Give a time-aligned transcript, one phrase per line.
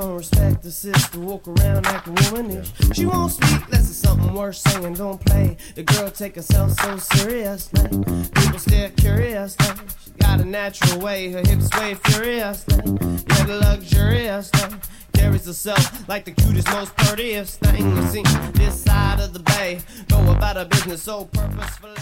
[0.00, 1.18] don't respect the sister.
[1.20, 2.70] Walk around like a womanish.
[2.92, 4.94] She won't speak unless it's something worth saying.
[4.94, 5.56] Don't play.
[5.74, 7.88] The girl take herself so seriously.
[7.88, 9.66] People stare curiously.
[10.04, 11.30] She got a natural way.
[11.30, 12.76] Her hips sway furiously.
[12.76, 14.78] The luxuriously.
[15.14, 18.22] Carries herself like the cutest, most prettiest thing you see
[18.52, 19.80] this side of the bay.
[20.08, 21.94] Go about her business so purposefully.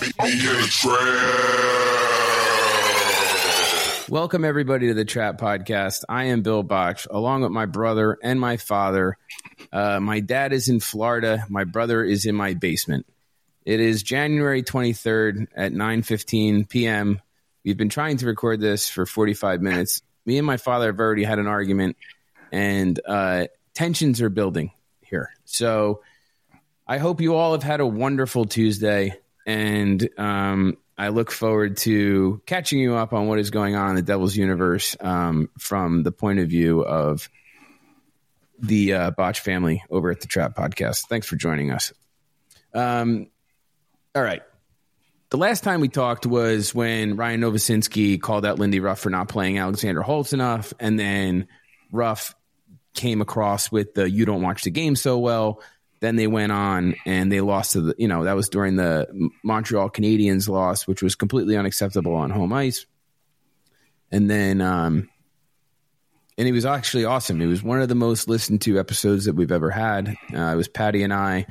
[4.10, 6.04] Welcome, everybody, to the Trap Podcast.
[6.10, 9.16] I am Bill Botch, along with my brother and my father.
[9.72, 11.46] Uh, my dad is in Florida.
[11.48, 13.06] My brother is in my basement.
[13.64, 17.22] It is January 23rd at 9.15 p.m.
[17.64, 20.02] We've been trying to record this for 45 minutes.
[20.26, 21.96] Me and my father have already had an argument,
[22.52, 25.30] and uh, tensions are building here.
[25.46, 26.02] So
[26.86, 29.14] I hope you all have had a wonderful Tuesday,
[29.46, 33.96] and um, I look forward to catching you up on what is going on in
[33.96, 37.28] the Devil's universe um, from the point of view of
[38.60, 41.06] the uh, Botch family over at the Trap Podcast.
[41.08, 41.92] Thanks for joining us.
[42.72, 43.28] Um,
[44.14, 44.42] all right.
[45.30, 49.28] The last time we talked was when Ryan Novozinsky called out Lindy Ruff for not
[49.28, 51.48] playing Alexander Holtz enough, and then
[51.90, 52.36] Ruff
[52.94, 55.60] came across with the "you don't watch the game so well."
[56.04, 59.30] Then they went on and they lost to the, you know, that was during the
[59.42, 62.84] Montreal Canadiens loss, which was completely unacceptable on home ice.
[64.12, 65.08] And then, um,
[66.36, 67.40] and it was actually awesome.
[67.40, 70.14] It was one of the most listened to episodes that we've ever had.
[70.30, 71.46] Uh, it was Patty and I,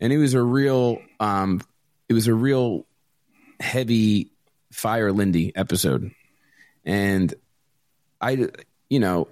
[0.00, 1.60] and it was a real, um,
[2.08, 2.86] it was a real
[3.60, 4.32] heavy
[4.72, 6.12] fire Lindy episode.
[6.82, 7.34] And
[8.22, 8.48] I,
[8.88, 9.28] you know,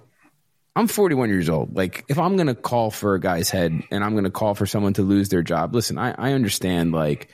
[0.77, 1.75] I'm 41 years old.
[1.75, 4.53] Like, if I'm going to call for a guy's head and I'm going to call
[4.53, 6.91] for someone to lose their job, listen, I, I understand.
[6.91, 7.29] Like,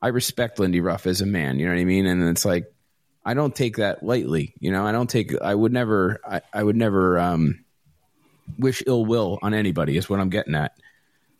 [0.00, 1.58] I respect Lindy Ruff as a man.
[1.58, 2.06] You know what I mean?
[2.06, 2.72] And it's like,
[3.22, 4.54] I don't take that lightly.
[4.60, 7.66] You know, I don't take, I would never, I, I would never um,
[8.58, 10.72] wish ill will on anybody, is what I'm getting at.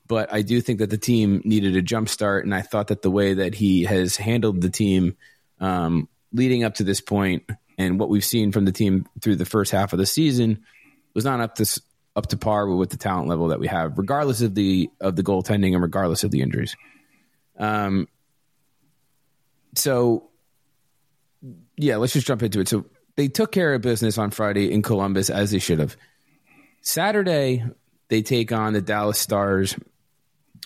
[0.06, 2.44] But I do think that the team needed a jump start.
[2.44, 5.16] And I thought that the way that he has handled the team
[5.58, 7.44] um, leading up to this point
[7.78, 10.64] and what we've seen from the team through the first half of the season
[11.14, 11.80] was not up to
[12.16, 15.22] up to par with the talent level that we have, regardless of the of the
[15.22, 16.76] goaltending and regardless of the injuries.
[17.58, 18.08] Um.
[19.76, 20.30] So,
[21.76, 22.68] yeah, let's just jump into it.
[22.68, 25.96] So they took care of business on Friday in Columbus as they should have.
[26.82, 27.64] Saturday
[28.08, 29.76] they take on the Dallas Stars,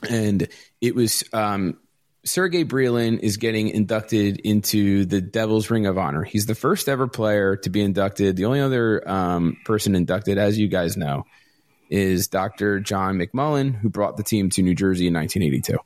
[0.09, 0.49] and
[0.81, 1.79] it was um,
[2.25, 6.25] Sergei Brylin is getting inducted into the Devils Ring of Honor.
[6.25, 8.37] He's the first ever player to be inducted.
[8.37, 11.25] The only other um, person inducted, as you guys know,
[11.91, 12.81] is Dr.
[12.81, 15.79] John McMullen, who brought the team to New Jersey in 1982.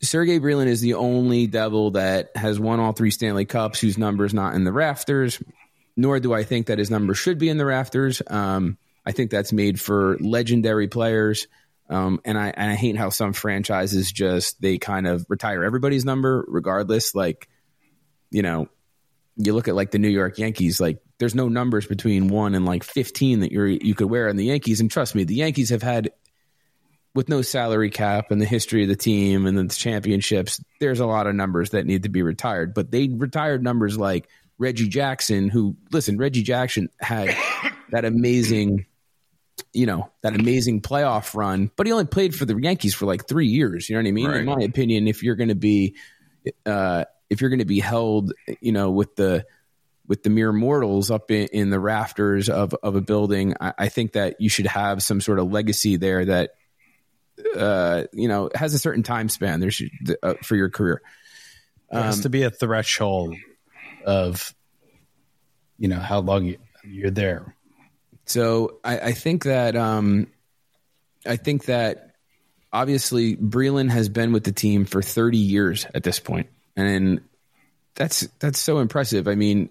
[0.00, 4.24] Sergei Brylin is the only Devil that has won all three Stanley Cups whose number
[4.24, 5.40] is not in the rafters,
[5.96, 8.22] nor do I think that his number should be in the rafters.
[8.26, 11.46] Um, I think that's made for legendary players.
[11.92, 16.04] Um, and I and I hate how some franchises just they kind of retire everybody's
[16.04, 17.14] number regardless.
[17.14, 17.48] Like,
[18.30, 18.68] you know,
[19.36, 22.64] you look at like the New York Yankees, like there's no numbers between one and
[22.64, 24.80] like 15 that you're you could wear on the Yankees.
[24.80, 26.10] And trust me, the Yankees have had
[27.14, 31.06] with no salary cap and the history of the team and the championships, there's a
[31.06, 32.72] lot of numbers that need to be retired.
[32.72, 34.28] But they retired numbers like
[34.58, 37.36] Reggie Jackson, who listen, Reggie Jackson had
[37.90, 38.86] that amazing
[39.72, 43.26] you know that amazing playoff run, but he only played for the Yankees for like
[43.26, 43.88] three years.
[43.88, 44.28] You know what I mean?
[44.28, 44.40] Right.
[44.40, 45.96] In my opinion, if you're going to be,
[46.66, 49.46] uh, if you're going to be held, you know, with the
[50.06, 53.88] with the mere mortals up in, in the rafters of of a building, I, I,
[53.88, 56.50] think that you should have some sort of legacy there that,
[57.56, 59.60] uh, you know, has a certain time span.
[59.60, 59.90] There should
[60.22, 61.00] uh, for your career.
[61.90, 63.36] There has Um, to be a threshold
[64.04, 64.54] of,
[65.78, 67.54] you know, how long you, you're there.
[68.32, 70.26] So I, I think that um,
[71.26, 72.14] I think that
[72.72, 77.20] obviously Brylin has been with the team for 30 years at this point, and
[77.94, 79.28] that's that's so impressive.
[79.28, 79.68] I mean,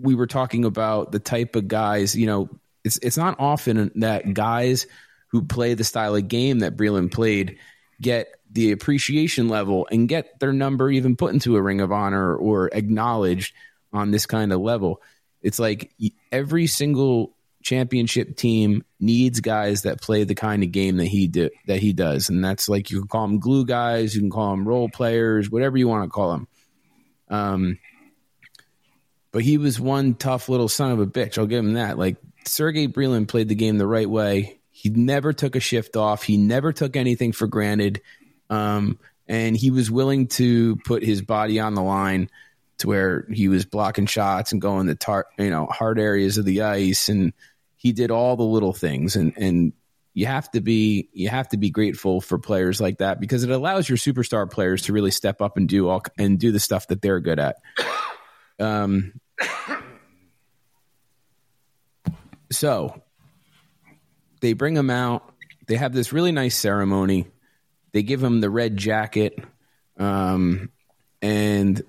[0.00, 2.14] we were talking about the type of guys.
[2.14, 2.48] You know,
[2.84, 4.86] it's it's not often that guys
[5.28, 7.58] who play the style of game that Brylin played
[8.00, 12.36] get the appreciation level and get their number even put into a ring of honor
[12.36, 13.54] or acknowledged
[13.92, 15.02] on this kind of level.
[15.42, 15.92] It's like
[16.30, 17.35] every single
[17.66, 21.92] championship team needs guys that play the kind of game that he do, that he
[21.92, 24.88] does, and that's like you can call them glue guys, you can call them role
[24.88, 26.48] players, whatever you want to call them.
[27.28, 27.78] Um,
[29.32, 31.38] but he was one tough little son of a bitch.
[31.38, 31.98] I'll give him that.
[31.98, 34.60] Like Sergei Brylin played the game the right way.
[34.70, 36.22] He never took a shift off.
[36.22, 38.00] He never took anything for granted.
[38.48, 42.30] Um, and he was willing to put his body on the line
[42.78, 46.44] to where he was blocking shots and going the tar, you know, hard areas of
[46.44, 47.32] the ice and
[47.76, 49.72] he did all the little things and and
[50.16, 53.50] you have to be you have to be grateful for players like that because it
[53.50, 56.88] allows your superstar players to really step up and do all and do the stuff
[56.88, 57.56] that they're good at.
[58.58, 59.20] Um,
[62.50, 63.02] so
[64.40, 65.34] they bring him out.
[65.66, 67.26] They have this really nice ceremony.
[67.92, 69.38] They give him the red jacket,
[69.98, 70.70] um,
[71.20, 71.82] and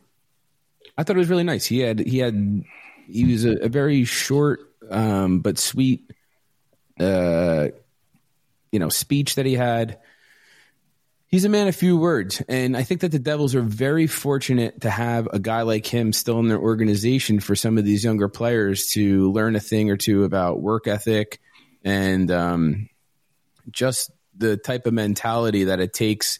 [0.97, 1.65] I thought it was really nice.
[1.65, 2.65] He had he had
[3.07, 6.11] he was a, a very short um, but sweet,
[6.99, 7.67] uh,
[8.71, 9.99] you know, speech that he had.
[11.29, 14.81] He's a man of few words, and I think that the Devils are very fortunate
[14.81, 18.29] to have a guy like him still in their organization for some of these younger
[18.29, 21.41] players to learn a thing or two about work ethic
[21.83, 22.89] and um,
[23.71, 26.39] just the type of mentality that it takes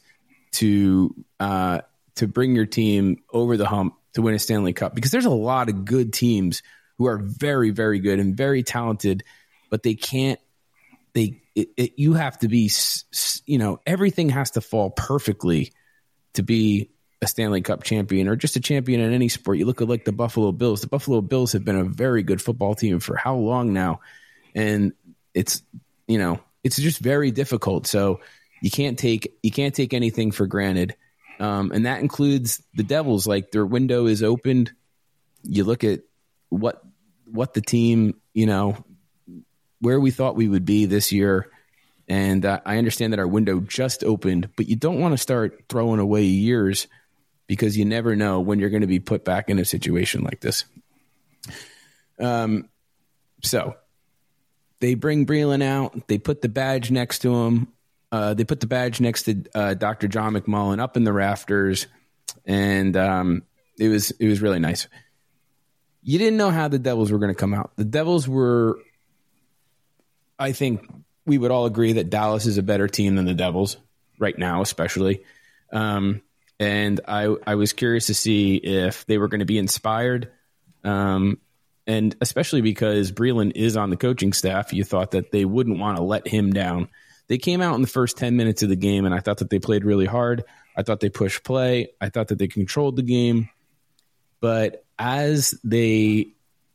[0.51, 1.81] to uh,
[2.15, 4.95] to bring your team over the hump to win a Stanley Cup.
[4.95, 6.63] Because there's a lot of good teams
[6.97, 9.23] who are very, very good and very talented,
[9.69, 10.39] but they can't.
[11.13, 12.69] They it, it, you have to be,
[13.45, 15.73] you know, everything has to fall perfectly
[16.33, 16.91] to be
[17.21, 19.57] a Stanley Cup champion or just a champion in any sport.
[19.57, 20.81] You look at like the Buffalo Bills.
[20.81, 24.01] The Buffalo Bills have been a very good football team for how long now?
[24.53, 24.93] And
[25.33, 25.63] it's,
[26.07, 27.87] you know, it's just very difficult.
[27.87, 28.19] So
[28.61, 30.95] you can't take you can't take anything for granted.
[31.39, 33.27] Um, and that includes the Devils.
[33.27, 34.71] Like their window is opened.
[35.43, 36.01] You look at
[36.49, 36.83] what
[37.31, 38.83] what the team, you know,
[39.79, 41.51] where we thought we would be this year.
[42.07, 45.65] And uh, I understand that our window just opened, but you don't want to start
[45.69, 46.87] throwing away years
[47.47, 50.39] because you never know when you're going to be put back in a situation like
[50.39, 50.65] this.
[52.19, 52.69] Um,
[53.43, 53.75] so
[54.79, 56.07] they bring Brylin out.
[56.07, 57.67] They put the badge next to him.
[58.11, 60.07] Uh, they put the badge next to uh, Dr.
[60.07, 61.87] John McMullen up in the rafters,
[62.45, 63.43] and um,
[63.77, 64.87] it was it was really nice
[66.07, 67.71] you didn't know how the Devils were going to come out.
[67.75, 68.79] The Devils were,
[70.39, 70.89] I think
[71.25, 73.75] we would all agree that Dallas is a better team than the Devils
[74.17, 75.25] right now, especially.
[75.73, 76.21] Um,
[76.61, 80.31] and I, I was curious to see if they were going to be inspired.
[80.85, 81.39] Um,
[81.85, 85.97] and especially because Brylin is on the coaching staff, you thought that they wouldn't want
[85.97, 86.87] to let him down.
[87.27, 89.49] They came out in the first 10 minutes of the game, and I thought that
[89.49, 90.45] they played really hard.
[90.73, 91.89] I thought they pushed play.
[91.99, 93.49] I thought that they controlled the game.
[94.39, 96.27] But as they,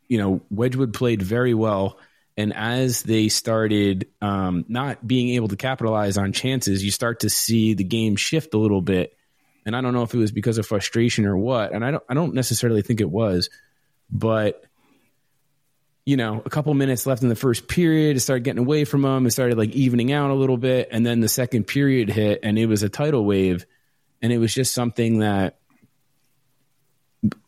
[0.09, 1.99] you know, Wedgewood played very well.
[2.37, 7.31] And as they started um, not being able to capitalize on chances, you start to
[7.31, 9.17] see the game shift a little bit.
[9.67, 11.73] And I don't know if it was because of frustration or what.
[11.73, 13.51] And I don't, I don't necessarily think it was,
[14.11, 14.65] but
[16.05, 19.03] you know, a couple minutes left in the first period, it started getting away from
[19.03, 19.25] them.
[19.25, 20.89] It started like evening out a little bit.
[20.91, 23.65] And then the second period hit and it was a tidal wave.
[24.21, 25.59] And it was just something that,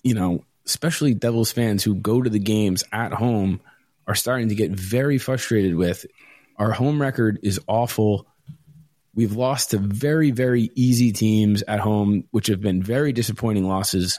[0.02, 3.60] you know, especially Devils fans who go to the games at home
[4.06, 6.06] are starting to get very frustrated with.
[6.56, 8.26] Our home record is awful.
[9.14, 14.18] We've lost to very, very easy teams at home, which have been very disappointing losses.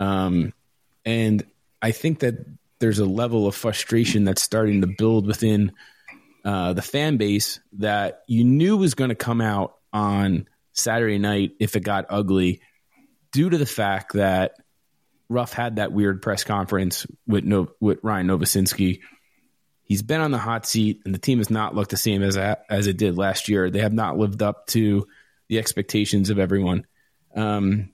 [0.00, 0.52] Um,
[1.04, 1.44] and
[1.80, 2.34] I think that
[2.78, 5.72] there's a level of frustration that's starting to build within
[6.44, 11.52] uh, the fan base that you knew was going to come out on Saturday night
[11.58, 12.60] if it got ugly,
[13.32, 14.56] due to the fact that
[15.28, 19.00] Ruff had that weird press conference with no, with Ryan Novozinsky.
[19.82, 22.36] He's been on the hot seat, and the team has not looked the same as
[22.36, 23.70] as it did last year.
[23.70, 25.06] They have not lived up to
[25.48, 26.86] the expectations of everyone.
[27.34, 27.90] Um,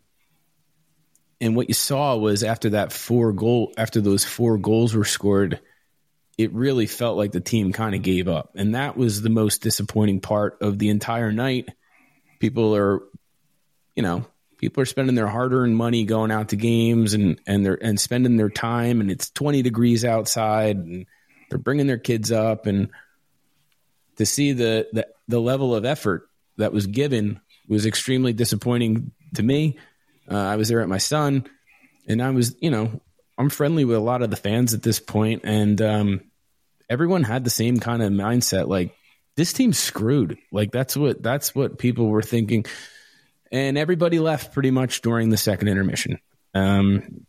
[1.40, 5.60] and what you saw was after that four goal, after those four goals were scored,
[6.38, 9.62] it really felt like the team kind of gave up, and that was the most
[9.62, 11.68] disappointing part of the entire night.
[12.38, 13.02] People are,
[13.94, 14.24] you know,
[14.62, 18.36] people are spending their hard-earned money going out to games and and they're and spending
[18.36, 21.04] their time and it's 20 degrees outside and
[21.50, 22.88] they're bringing their kids up and
[24.16, 26.28] to see the the, the level of effort
[26.58, 29.78] that was given was extremely disappointing to me.
[30.30, 31.44] Uh, I was there at my son
[32.06, 33.00] and I was, you know,
[33.36, 36.20] I'm friendly with a lot of the fans at this point and um,
[36.88, 38.94] everyone had the same kind of mindset like
[39.34, 40.38] this team's screwed.
[40.52, 42.64] Like that's what that's what people were thinking
[43.52, 46.18] and everybody left pretty much during the second intermission.
[46.54, 47.26] Um,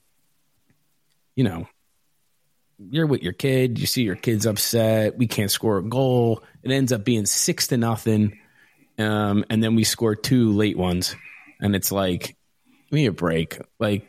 [1.36, 1.68] you know,
[2.80, 6.42] you're with your kid, you see your kid's upset, we can't score a goal.
[6.64, 8.40] It ends up being six to nothing.
[8.98, 11.16] Um, and then we score two late ones.
[11.62, 13.60] And it's like, give me a break.
[13.80, 14.08] Like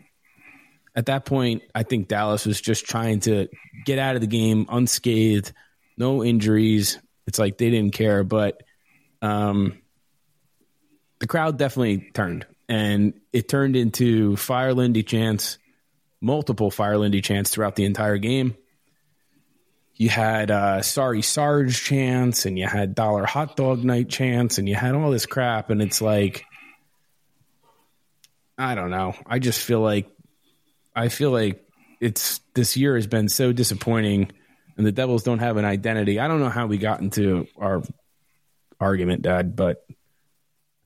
[0.94, 3.48] at that point, I think Dallas was just trying to
[3.84, 5.52] get out of the game unscathed,
[5.96, 6.98] no injuries.
[7.26, 8.62] It's like they didn't care, but
[9.22, 9.80] um,
[11.24, 15.56] the crowd definitely turned, and it turned into fire Lindy chants,
[16.20, 18.54] multiple fire Lindy chants throughout the entire game.
[19.96, 24.68] you had uh, sorry Sarge chance, and you had dollar hot dog night chance, and
[24.68, 26.44] you had all this crap, and it's like,
[28.58, 29.14] I don't know.
[29.24, 30.10] I just feel like,
[30.94, 31.66] I feel like
[32.02, 34.30] it's this year has been so disappointing,
[34.76, 36.20] and the Devils don't have an identity.
[36.20, 37.82] I don't know how we got into our
[38.78, 39.86] argument, Dad, but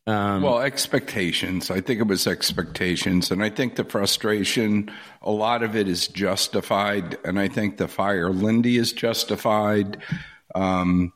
[0.09, 1.71] um, well, expectations.
[1.71, 3.31] I think it was expectations.
[3.31, 7.19] And I think the frustration, a lot of it is justified.
[7.27, 9.99] And I think the fire Lindy is justified
[10.55, 11.13] um,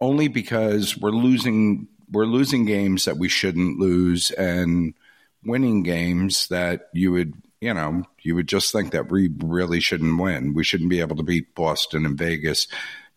[0.00, 1.86] only because we're losing.
[2.10, 4.94] We're losing games that we shouldn't lose and
[5.44, 10.20] winning games that you would, you know, you would just think that we really shouldn't
[10.20, 10.52] win.
[10.52, 12.66] We shouldn't be able to beat Boston and Vegas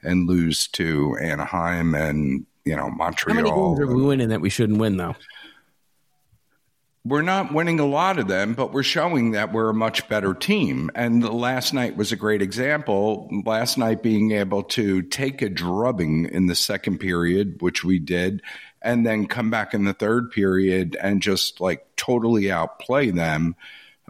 [0.04, 3.36] and lose to Anaheim and you know Montreal.
[3.36, 5.16] How many games are we winning that we shouldn't win though?
[7.06, 10.34] We're not winning a lot of them, but we're showing that we're a much better
[10.34, 10.90] team.
[10.96, 13.30] And last night was a great example.
[13.46, 18.42] Last night being able to take a drubbing in the second period, which we did,
[18.82, 23.58] and then come back in the third period and just like totally outplay them.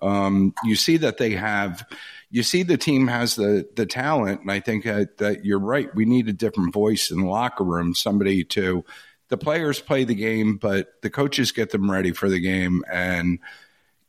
[0.02, 1.86] Um, you see that they have
[2.34, 5.94] you see the team has the the talent, and I think that, that you're right.
[5.94, 8.84] We need a different voice in the locker room, somebody to
[9.30, 12.84] the players play the game, but the coaches get them ready for the game.
[12.92, 13.38] And,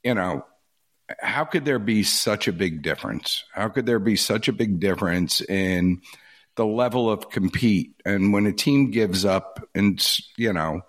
[0.03, 0.47] you know,
[1.21, 3.45] how could there be such a big difference?
[3.53, 6.00] How could there be such a big difference in
[6.57, 7.95] the level of compete?
[8.07, 10.03] And when a team gives up, and,
[10.38, 10.81] you know,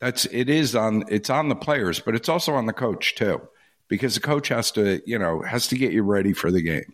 [0.00, 3.46] that's it is on it's on the players, but it's also on the coach too
[3.88, 6.92] because the coach has to, you know, has to get you ready for the game.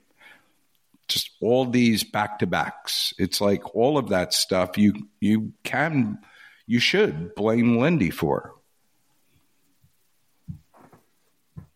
[1.08, 3.12] Just all these back to backs.
[3.18, 6.18] It's like all of that stuff you you can
[6.66, 8.54] you should blame Lindy for.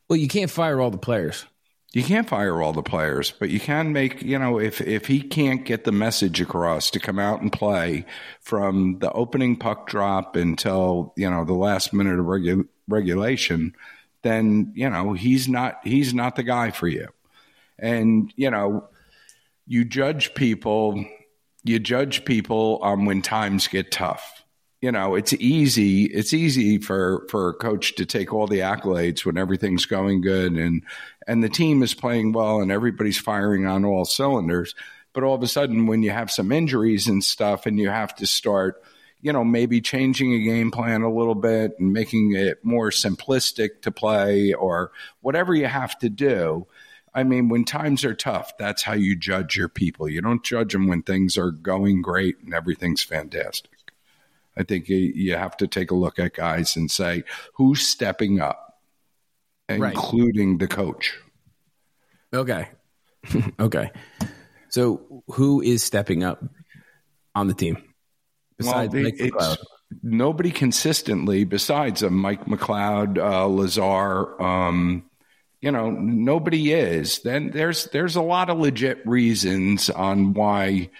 [0.08, 1.44] Well, you can't fire all the players.
[1.92, 5.22] You can't fire all the players, but you can make, you know, if if he
[5.22, 8.04] can't get the message across to come out and play
[8.40, 13.74] from the opening puck drop until, you know, the last minute of regu- regulation,
[14.22, 17.08] then you know he's not he's not the guy for you.
[17.78, 18.88] And you know,
[19.66, 21.04] you judge people,
[21.64, 24.44] you judge people um, when times get tough.
[24.80, 26.04] You know, it's easy.
[26.04, 30.52] It's easy for for a coach to take all the accolades when everything's going good
[30.52, 30.84] and
[31.26, 34.74] and the team is playing well and everybody's firing on all cylinders.
[35.14, 38.14] But all of a sudden, when you have some injuries and stuff, and you have
[38.16, 38.82] to start
[39.20, 43.82] you know, maybe changing a game plan a little bit and making it more simplistic
[43.82, 46.66] to play or whatever you have to do.
[47.14, 50.08] I mean, when times are tough, that's how you judge your people.
[50.08, 53.72] You don't judge them when things are going great and everything's fantastic.
[54.56, 57.22] I think you, have to take a look at guys and say,
[57.54, 58.80] who's stepping up,
[59.68, 60.58] including right.
[60.58, 61.16] the coach.
[62.34, 62.68] Okay.
[63.60, 63.92] okay.
[64.68, 66.44] So, who is stepping up
[67.34, 67.87] on the team?
[68.58, 69.56] Besides well, McLeod?
[70.02, 74.40] Nobody consistently besides a Mike McLeod, uh, Lazar.
[74.42, 75.04] Um,
[75.60, 77.20] you know, nobody is.
[77.20, 80.90] Then there's there's a lot of legit reasons on why.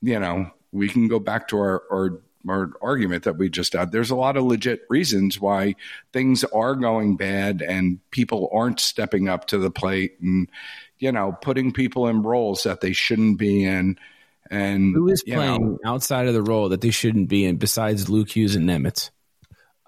[0.00, 3.92] You know, we can go back to our, our our argument that we just had.
[3.92, 5.74] There's a lot of legit reasons why
[6.12, 10.48] things are going bad and people aren't stepping up to the plate and
[10.98, 13.98] you know putting people in roles that they shouldn't be in
[14.50, 18.08] and who is playing know, outside of the role that they shouldn't be in besides
[18.08, 19.10] Luke Hughes and Nemec?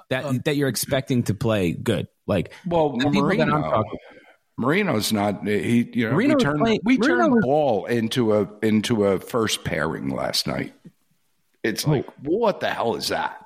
[0.09, 2.09] That um, that you're expecting to play good.
[2.27, 3.85] Like well, Marino,
[4.57, 8.35] Marino's not he you know Marino we turned playing, we Marino turned was, ball into
[8.35, 10.75] a into a first pairing last night.
[11.63, 13.40] It's like what the hell is that?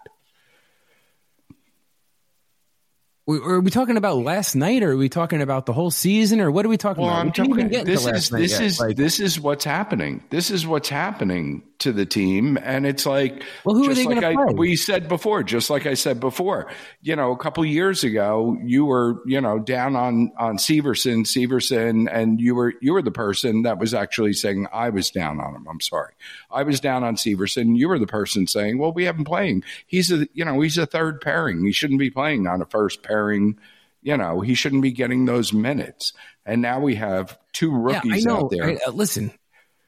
[3.26, 6.50] Are we talking about last night, or are we talking about the whole season, or
[6.50, 7.20] what are we talking well, about?
[7.20, 10.22] I'm talking, this is this is like, this is what's happening.
[10.28, 14.20] This is what's happening to the team, and it's like well, who are they like
[14.20, 14.54] going to play?
[14.56, 16.70] We said before, just like I said before.
[17.02, 22.08] You know, a couple years ago, you were you know down on on Severson, Severson,
[22.10, 25.54] and you were you were the person that was actually saying I was down on
[25.54, 25.66] him.
[25.68, 26.14] I'm sorry,
[26.50, 27.76] I was down on Severson.
[27.76, 29.64] You were the person saying, well, we haven't playing.
[29.86, 31.64] He's a you know he's a third pairing.
[31.64, 33.58] He shouldn't be playing on a first pairing.
[34.02, 36.12] You know, he shouldn't be getting those minutes.
[36.44, 38.64] And now we have two rookies yeah, I out there.
[38.64, 39.32] I, uh, listen,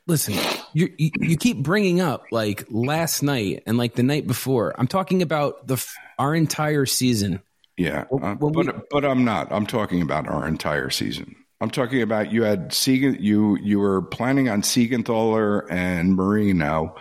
[0.06, 0.34] listen,
[0.72, 4.74] you, you, keep bringing up like last night and like the night before.
[4.78, 5.84] I'm talking about the
[6.18, 7.42] our entire season.
[7.76, 9.52] Yeah, uh, but we, but I'm not.
[9.52, 11.36] I'm talking about our entire season.
[11.60, 16.96] I'm talking about you had Siegen, you you were planning on Siegenthaler and Marino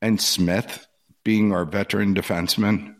[0.00, 0.86] and Smith
[1.24, 2.94] being our veteran defenseman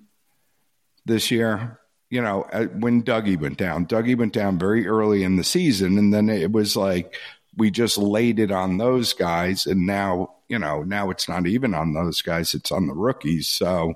[1.04, 1.78] this year
[2.12, 3.86] you know, uh, when Dougie went down.
[3.86, 7.16] Dougie went down very early in the season, and then it was like,
[7.56, 11.74] we just laid it on those guys, and now you know now it's not even
[11.74, 13.48] on those guys; it's on the rookies.
[13.48, 13.94] So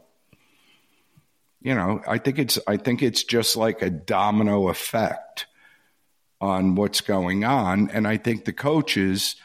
[1.60, 5.46] you know, I think it's I think it's just like a domino effect
[6.40, 9.36] on what's going on, and I think the coaches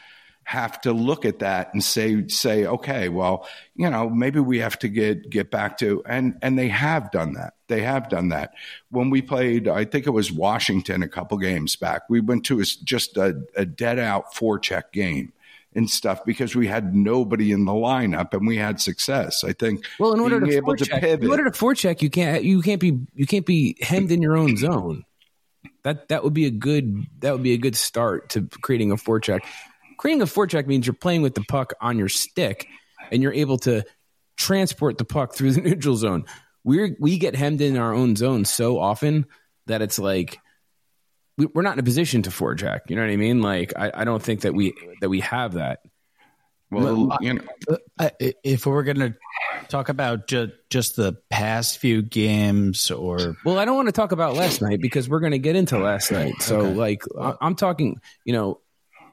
[0.44, 3.46] have to look at that and say say okay well
[3.76, 7.34] you know maybe we have to get get back to and and they have done
[7.34, 8.52] that they have done that
[8.90, 12.60] when we played i think it was washington a couple games back we went to
[12.60, 15.32] a, just a, a dead out forecheck game
[15.74, 19.44] and stuff because we had nobody in the lineup and we had success.
[19.44, 19.84] I think.
[19.98, 22.80] Well, in order to able to pivot, in order to forecheck, you can't you can't
[22.80, 25.04] be you can't be hemmed in your own zone.
[25.84, 28.96] That that would be a good that would be a good start to creating a
[28.96, 29.40] forecheck.
[30.02, 32.66] Creating a forecheck means you're playing with the puck on your stick
[33.12, 33.84] and you're able to
[34.36, 36.24] transport the puck through the neutral zone.
[36.64, 39.26] We we get hemmed in our own zone so often
[39.66, 40.40] that it's like
[41.38, 42.80] we, are not in a position to forecheck.
[42.88, 43.42] You know what I mean?
[43.42, 45.82] Like I, I don't think that we that we have that.
[46.72, 49.14] Well, you know, if we're going to
[49.68, 54.10] talk about ju- just the past few games, or well, I don't want to talk
[54.10, 56.40] about last night because we're going to get into last night.
[56.40, 56.74] So, okay.
[56.74, 57.02] like,
[57.40, 58.61] I'm talking, you know,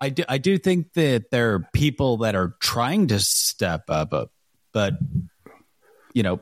[0.01, 4.13] I do, I do think that there are people that are trying to step up,
[4.13, 4.25] uh,
[4.71, 4.93] but
[6.13, 6.39] you know,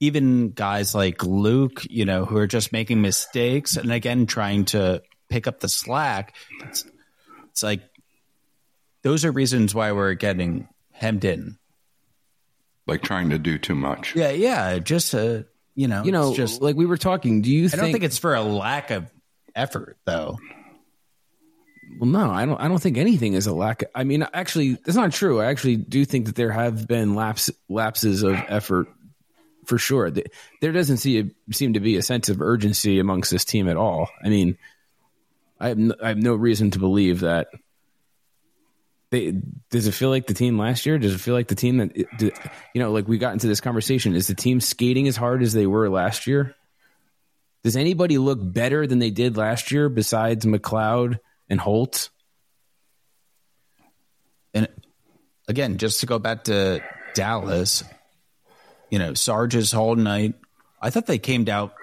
[0.00, 5.02] even guys like Luke, you know, who are just making mistakes and again trying to
[5.28, 6.34] pick up the slack.
[6.62, 6.84] It's,
[7.50, 7.82] it's like
[9.02, 11.58] those are reasons why we're getting hemmed in.
[12.86, 14.16] Like trying to do too much.
[14.16, 14.78] Yeah, yeah.
[14.78, 15.42] Just uh,
[15.74, 17.42] you know, you know, just like we were talking.
[17.42, 17.66] Do you?
[17.66, 19.10] I think, don't think it's for a lack of
[19.54, 20.38] effort, though.
[21.98, 22.60] Well, no, I don't.
[22.60, 23.82] I don't think anything is a lack.
[23.82, 25.40] Of, I mean, actually, that's not true.
[25.40, 28.88] I actually do think that there have been laps, lapses of effort
[29.64, 30.10] for sure.
[30.10, 34.08] There doesn't see, seem to be a sense of urgency amongst this team at all.
[34.24, 34.58] I mean,
[35.58, 37.48] I have no, I have no reason to believe that.
[39.10, 39.34] They,
[39.70, 40.96] does it feel like the team last year?
[40.96, 41.96] Does it feel like the team that
[42.74, 44.14] you know, like we got into this conversation?
[44.14, 46.54] Is the team skating as hard as they were last year?
[47.62, 51.18] Does anybody look better than they did last year besides McLeod
[51.50, 52.10] and Holtz.
[54.54, 54.68] And
[55.48, 56.80] again, just to go back to
[57.14, 57.84] Dallas,
[58.88, 60.34] you know, Sarge's whole night,
[60.80, 61.74] I thought they came out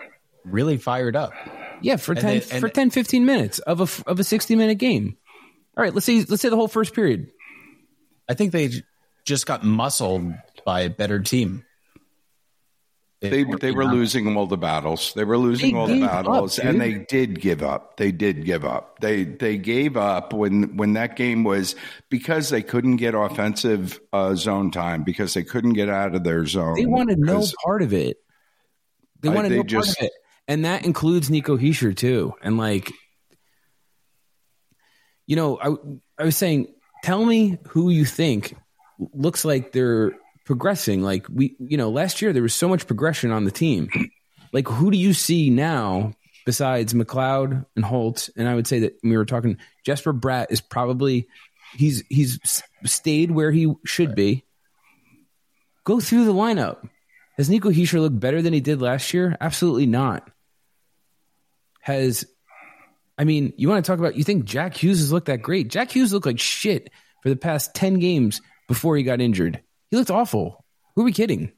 [0.43, 1.33] really fired up.
[1.81, 5.17] Yeah, for 10 they, for 10 15 minutes of a of a 60 minute game.
[5.77, 7.29] All right, let's see let's say the whole first period.
[8.27, 8.71] I think they
[9.25, 10.33] just got muscled
[10.65, 11.63] by a better team
[13.19, 15.13] they they were losing all the battles.
[15.15, 17.97] They were losing they all the battles, up, and they did give up.
[17.97, 18.99] They did give up.
[18.99, 21.75] They they gave up when when that game was
[22.09, 26.45] because they couldn't get offensive uh, zone time because they couldn't get out of their
[26.45, 26.75] zone.
[26.75, 28.17] They wanted no part of it.
[29.21, 30.11] They wanted I, they no just, part of it,
[30.47, 32.35] and that includes Nico Hischier too.
[32.43, 32.91] And like,
[35.25, 36.67] you know, I I was saying,
[37.03, 38.55] tell me who you think
[38.99, 40.11] looks like they're
[40.47, 41.03] progressing.
[41.03, 43.89] Like we, you know, last year there was so much progression on the team.
[44.53, 46.13] Like who do you see now
[46.45, 48.29] besides McLeod and Holtz?
[48.37, 51.27] And I would say that we were talking Jesper Bratt is probably
[51.75, 54.45] he's he's stayed where he should be.
[55.83, 56.87] Go through the lineup.
[57.35, 59.35] Has Nico Hischier looked better than he did last year?
[59.41, 60.31] Absolutely not.
[61.81, 62.25] Has
[63.17, 65.67] I mean, you want to talk about you think Jack Hughes has looked that great?
[65.67, 66.89] Jack Hughes looked like shit
[67.21, 69.61] for the past 10 games before he got injured.
[69.89, 70.65] He looked awful.
[70.95, 71.51] Who are we kidding?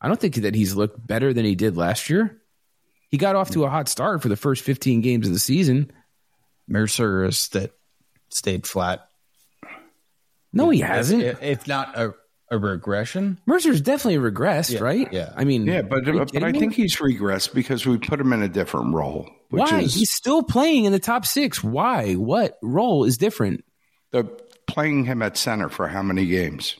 [0.00, 2.40] I don't think that he's looked better than he did last year.
[3.10, 5.90] He got off to a hot start for the first 15 games of the season.
[6.68, 7.72] Mercer is that
[8.28, 9.08] stayed flat.
[10.52, 11.22] No, he hasn't.
[11.42, 12.14] If not a,
[12.50, 15.12] a regression, Mercer's definitely regressed, yeah, right?
[15.12, 15.32] Yeah.
[15.36, 16.58] I mean, yeah, but but I me?
[16.58, 19.28] think he's regressed because we put him in a different role.
[19.50, 19.80] Why?
[19.80, 21.62] Is, he's still playing in the top six.
[21.62, 22.14] Why?
[22.14, 23.64] What role is different?
[24.12, 24.24] The
[24.66, 26.76] playing him at center for how many games?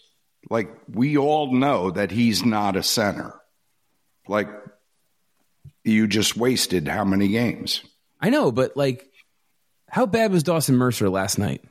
[0.49, 3.35] Like we all know that he's not a center.
[4.29, 4.49] Like
[5.85, 7.83] you just wasted how many games?
[8.21, 9.09] I know, but like
[9.89, 11.63] how bad was Dawson Mercer last night?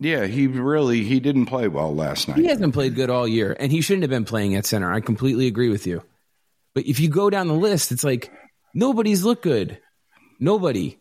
[0.00, 2.38] Yeah, he really he didn't play well last night.
[2.38, 4.92] He hasn't played good all year, and he shouldn't have been playing at center.
[4.92, 6.02] I completely agree with you.
[6.74, 8.30] But if you go down the list, it's like
[8.72, 9.80] nobody's looked good.
[10.38, 10.98] Nobody.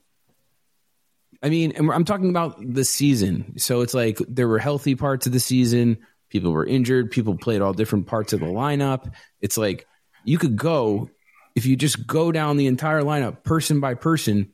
[1.41, 3.57] I mean, and I'm talking about the season.
[3.59, 5.99] So it's like there were healthy parts of the season.
[6.29, 7.11] People were injured.
[7.11, 9.13] People played all different parts of the lineup.
[9.39, 9.85] It's like
[10.25, 11.09] you could go,
[11.55, 14.51] if you just go down the entire lineup person by person,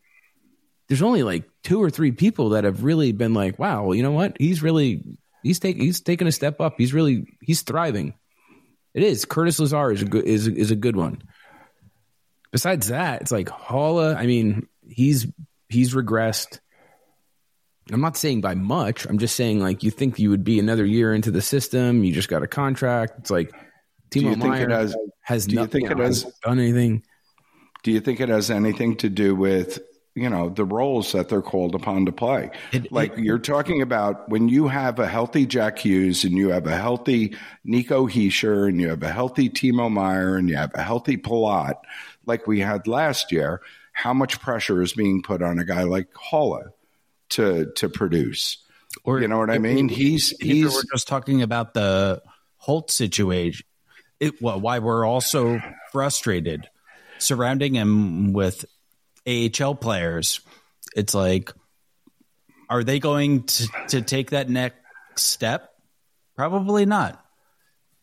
[0.88, 4.12] there's only like two or three people that have really been like, wow, you know
[4.12, 4.36] what?
[4.38, 6.76] He's really, he's taking, he's taking a step up.
[6.78, 8.14] He's really, he's thriving.
[8.94, 9.26] It is.
[9.26, 11.24] Curtis Lazar is a good, is, is a good one.
[12.52, 14.16] Besides that, it's like Haula.
[14.16, 15.26] I mean, he's,
[15.70, 16.60] he's regressed.
[17.92, 19.06] I'm not saying by much.
[19.06, 22.04] I'm just saying like you think you would be another year into the system.
[22.04, 23.14] You just got a contract.
[23.20, 23.52] It's like
[24.10, 24.96] Do Timo you think Meier it has?
[25.22, 27.04] has do you no- think it has- done anything.
[27.84, 29.80] Do you think it has anything to do with
[30.16, 32.52] you know the roles that they're called upon to play?
[32.72, 36.66] It- like you're talking about when you have a healthy Jack Hughes and you have
[36.68, 40.82] a healthy Nico Hischier and you have a healthy Timo Meier and you have a
[40.84, 41.74] healthy Palat,
[42.26, 43.60] like we had last year.
[43.92, 46.70] How much pressure is being put on a guy like Haula
[47.34, 48.58] to to produce?
[49.04, 49.90] Or You know what I mean?
[49.90, 52.22] He's he's we're just talking about the
[52.58, 53.66] Holtz situation.
[54.20, 55.60] It, well, why we're also
[55.92, 56.70] frustrated
[57.18, 58.66] surrounding him with
[59.28, 60.42] AHL players.
[60.96, 61.52] It's like,
[62.70, 64.78] are they going to, to take that next
[65.18, 65.70] step?
[66.36, 67.24] Probably not.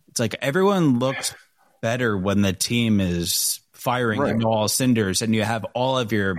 [0.09, 1.35] It's like everyone looks
[1.81, 4.43] better when the team is firing Right.
[4.45, 6.37] all cinders and you have all of your,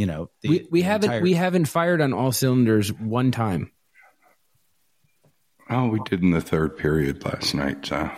[0.00, 3.30] you know, the, We we the haven't entire- we haven't fired on all cylinders one
[3.32, 3.70] time.
[5.68, 7.84] Oh, we did in the third period last night.
[7.84, 8.10] So,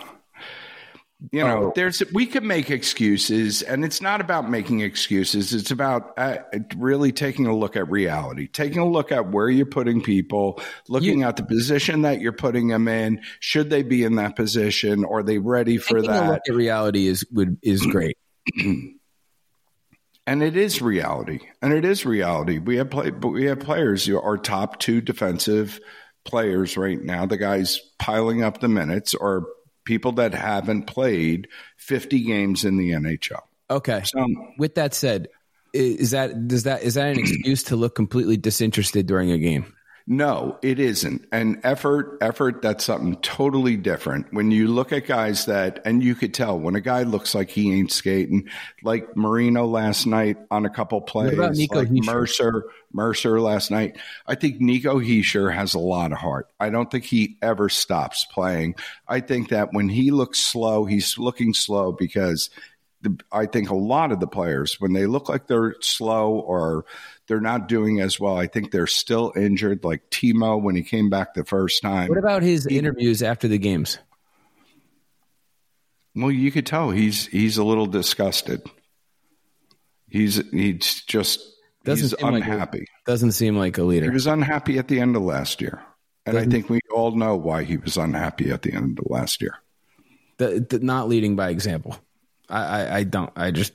[1.33, 1.71] you know, Oh.
[1.75, 5.53] there's we could make excuses, and it's not about making excuses.
[5.53, 6.37] It's about uh,
[6.77, 11.23] really taking a look at reality, taking a look at where you're putting people, looking
[11.23, 13.21] at the position that you're putting them in.
[13.41, 15.03] Should they be in that position?
[15.03, 16.29] Are they ready for Taking a that?
[16.29, 18.17] look at reality is would is great.
[20.25, 22.57] And it is reality, and it is reality.
[22.57, 24.07] We have play, but we have players.
[24.07, 25.81] You know, our top two defensive
[26.23, 29.43] players right now, the guys piling up the minutes, are
[29.85, 33.41] people that haven't played 50 games in the NHL.
[33.69, 34.01] Okay.
[34.05, 35.27] So um, With that said,
[35.73, 39.72] is that does that is that an excuse to look completely disinterested during a game?
[40.05, 41.25] No, it isn't.
[41.31, 44.33] And effort, effort, that's something totally different.
[44.33, 47.49] When you look at guys that, and you could tell when a guy looks like
[47.49, 48.49] he ain't skating,
[48.83, 51.37] like Marino last night on a couple plays,
[51.71, 51.89] like?
[51.89, 53.97] Mercer, Mercer last night.
[54.27, 56.49] I think Nico Hischier has a lot of heart.
[56.59, 58.75] I don't think he ever stops playing.
[59.07, 62.49] I think that when he looks slow, he's looking slow because
[63.03, 66.83] the, I think a lot of the players, when they look like they're slow or
[67.27, 69.83] they're not doing as well, I think they're still injured.
[69.83, 72.09] Like Timo when he came back the first time.
[72.09, 73.97] What about his interviews after the games?
[76.15, 78.61] well, you could tell he's he's a little disgusted.
[80.09, 81.39] He's he's just
[81.85, 82.87] Doesn't he's seem like unhappy.
[83.05, 84.05] Doesn't seem like a leader.
[84.05, 85.81] he was unhappy at the end of last year,
[86.25, 89.05] and I Doesn't- think we all know why he was unhappy at the end of
[89.09, 89.55] last year.
[90.37, 91.97] The, the, not leading by example.
[92.49, 93.31] I, I I don't.
[93.35, 93.73] I just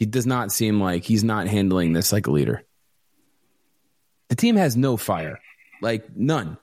[0.00, 2.64] he does not seem like he's not handling this like a leader.
[4.30, 5.38] The team has no fire,
[5.82, 6.56] like none.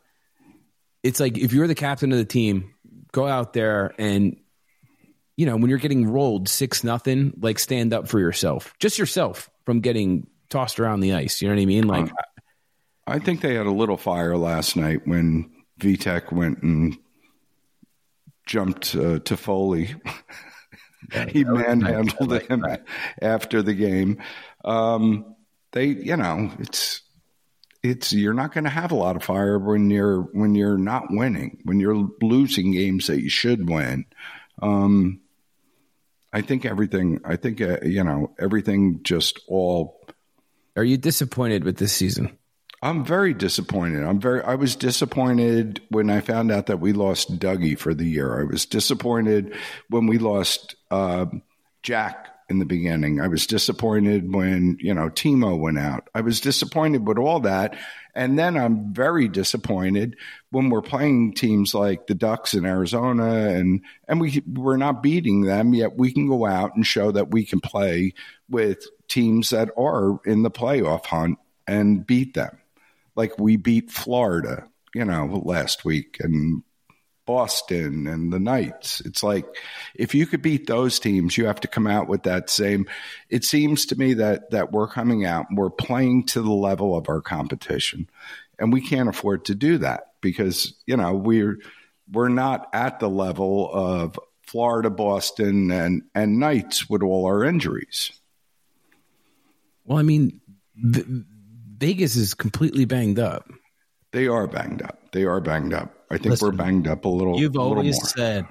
[1.04, 2.74] It's like if you're the captain of the team,
[3.12, 4.38] go out there and
[5.36, 9.52] you know when you're getting rolled six nothing, like stand up for yourself, just yourself
[9.66, 11.40] from getting tossed around the ice.
[11.40, 11.88] You know what I mean?
[11.88, 12.12] Like
[13.06, 16.98] I think they had a little fire last night when VTech went and
[18.48, 20.02] jumped uh, Toffoli.
[21.30, 22.66] he manhandled him
[23.22, 24.22] after the game.
[24.66, 25.36] Um,
[25.72, 27.02] they, you know, it's
[27.84, 31.06] it's you're not going to have a lot of fire when you're when you're not
[31.10, 34.06] winning, when you're losing games that you should win.
[34.62, 35.22] Um,
[36.34, 37.22] I think everything.
[37.24, 39.02] I think uh, you know everything.
[39.04, 39.98] Just all
[40.78, 42.38] are you disappointed with this season?
[42.84, 44.04] I'm very disappointed.
[44.04, 44.44] I'm very.
[44.44, 48.40] I was disappointed when I found out that we lost Dougie for the year.
[48.40, 49.56] I was disappointed
[49.90, 51.26] when we lost uh,
[51.84, 53.20] Jack in the beginning.
[53.20, 56.10] I was disappointed when you know Timo went out.
[56.16, 57.78] I was disappointed with all that,
[58.16, 60.16] and then I'm very disappointed
[60.50, 65.42] when we're playing teams like the Ducks in Arizona, and and we we're not beating
[65.42, 65.98] them yet.
[65.98, 68.14] We can go out and show that we can play
[68.50, 72.58] with teams that are in the playoff hunt and beat them
[73.18, 76.64] like we beat Florida, you know, last week and
[77.28, 79.02] Boston and the Knights.
[79.02, 79.46] It's like
[79.94, 82.88] if you could beat those teams, you have to come out with that same.
[83.30, 87.10] It seems to me that that we're coming out, we're playing to the level of
[87.10, 88.10] our competition,
[88.58, 91.60] and we can't afford to do that because you know we're
[92.12, 98.12] we're not at the level of Florida, Boston, and and Knights with all our injuries.
[99.84, 100.40] Well, I mean,
[100.76, 103.50] Vegas is completely banged up.
[104.12, 105.12] They are banged up.
[105.12, 105.97] They are banged up.
[106.10, 107.40] I think Listen, we're banged up a little.
[107.40, 108.08] You've a little always more.
[108.10, 108.46] said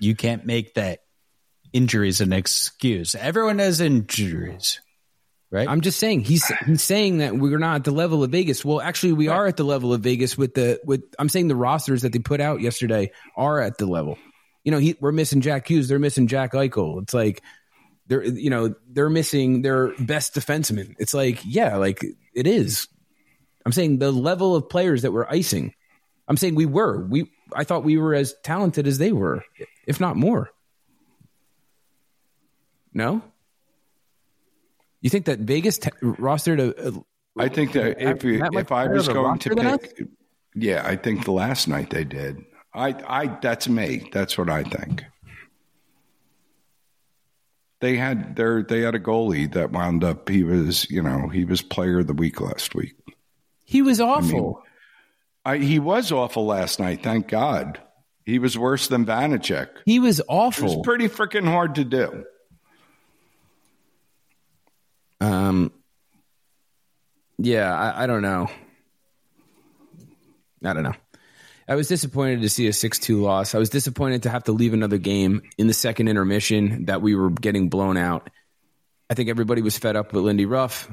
[0.00, 1.00] you can't make that
[1.72, 3.14] injuries an excuse.
[3.14, 4.80] Everyone has injuries,
[5.50, 5.68] right?
[5.68, 8.64] I'm just saying he's he's saying that we're not at the level of Vegas.
[8.64, 11.02] Well, actually, we are at the level of Vegas with the with.
[11.18, 14.18] I'm saying the rosters that they put out yesterday are at the level.
[14.64, 15.88] You know, he, we're missing Jack Hughes.
[15.88, 17.02] They're missing Jack Eichel.
[17.02, 17.42] It's like
[18.06, 20.94] they're you know they're missing their best defenseman.
[20.98, 22.88] It's like yeah, like it is.
[23.66, 25.74] I'm saying the level of players that we're icing.
[26.26, 27.04] I'm saying we were.
[27.04, 29.44] We I thought we were as talented as they were,
[29.86, 30.50] if not more.
[32.92, 33.22] No?
[35.00, 37.04] You think that Vegas t- rostered a, a
[37.36, 40.08] I think that if that if I was going to pick,
[40.54, 42.44] yeah, I think the last night they did.
[42.72, 44.08] I, I, that's me.
[44.12, 45.04] That's what I think.
[47.80, 50.28] They had their, they had a goalie that wound up.
[50.28, 52.94] He was, you know, he was player of the week last week.
[53.64, 54.62] He was awful.
[54.64, 54.68] I,
[55.52, 57.02] he was awful last night.
[57.02, 57.80] Thank God.
[58.24, 59.68] He was worse than Vanecek.
[59.84, 60.64] he was awful.
[60.72, 62.24] It was pretty freaking hard to do.
[65.20, 65.72] Um,
[67.38, 68.48] yeah, I, I don't know.
[70.64, 70.94] I don't know.
[71.66, 73.54] I was disappointed to see a 6 2 loss.
[73.54, 77.14] I was disappointed to have to leave another game in the second intermission that we
[77.14, 78.28] were getting blown out.
[79.08, 80.90] I think everybody was fed up with Lindy Ruff.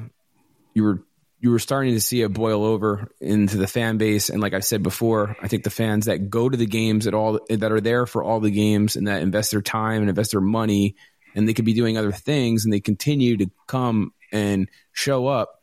[0.74, 1.02] You were
[1.42, 4.60] you were starting to see it boil over into the fan base, and like I
[4.60, 7.80] said before, I think the fans that go to the games at all that are
[7.80, 10.94] there for all the games and that invest their time and invest their money,
[11.34, 15.60] and they could be doing other things, and they continue to come and show up,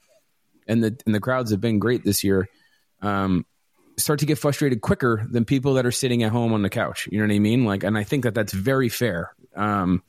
[0.68, 2.50] and the and the crowds have been great this year.
[3.02, 3.46] Um,
[3.96, 7.08] start to get frustrated quicker than people that are sitting at home on the couch.
[7.10, 7.64] You know what I mean?
[7.64, 9.34] Like, and I think that that's very fair.
[9.56, 10.04] Um,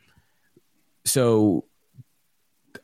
[1.05, 1.65] so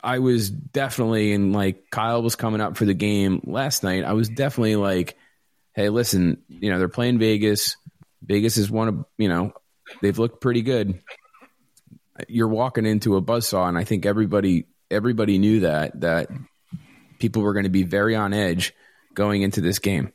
[0.06, 4.04] I was definitely, and like Kyle was coming up for the game last night.
[4.04, 5.18] I was definitely like,
[5.74, 7.76] hey, listen, you know, they're playing Vegas.
[8.22, 9.52] Vegas is one of, you know,
[10.00, 11.02] they've looked pretty good.
[12.28, 16.30] You're walking into a buzzsaw, and I think everybody everybody knew that that
[17.18, 18.74] people were going to be very on edge
[19.12, 20.12] going into this game.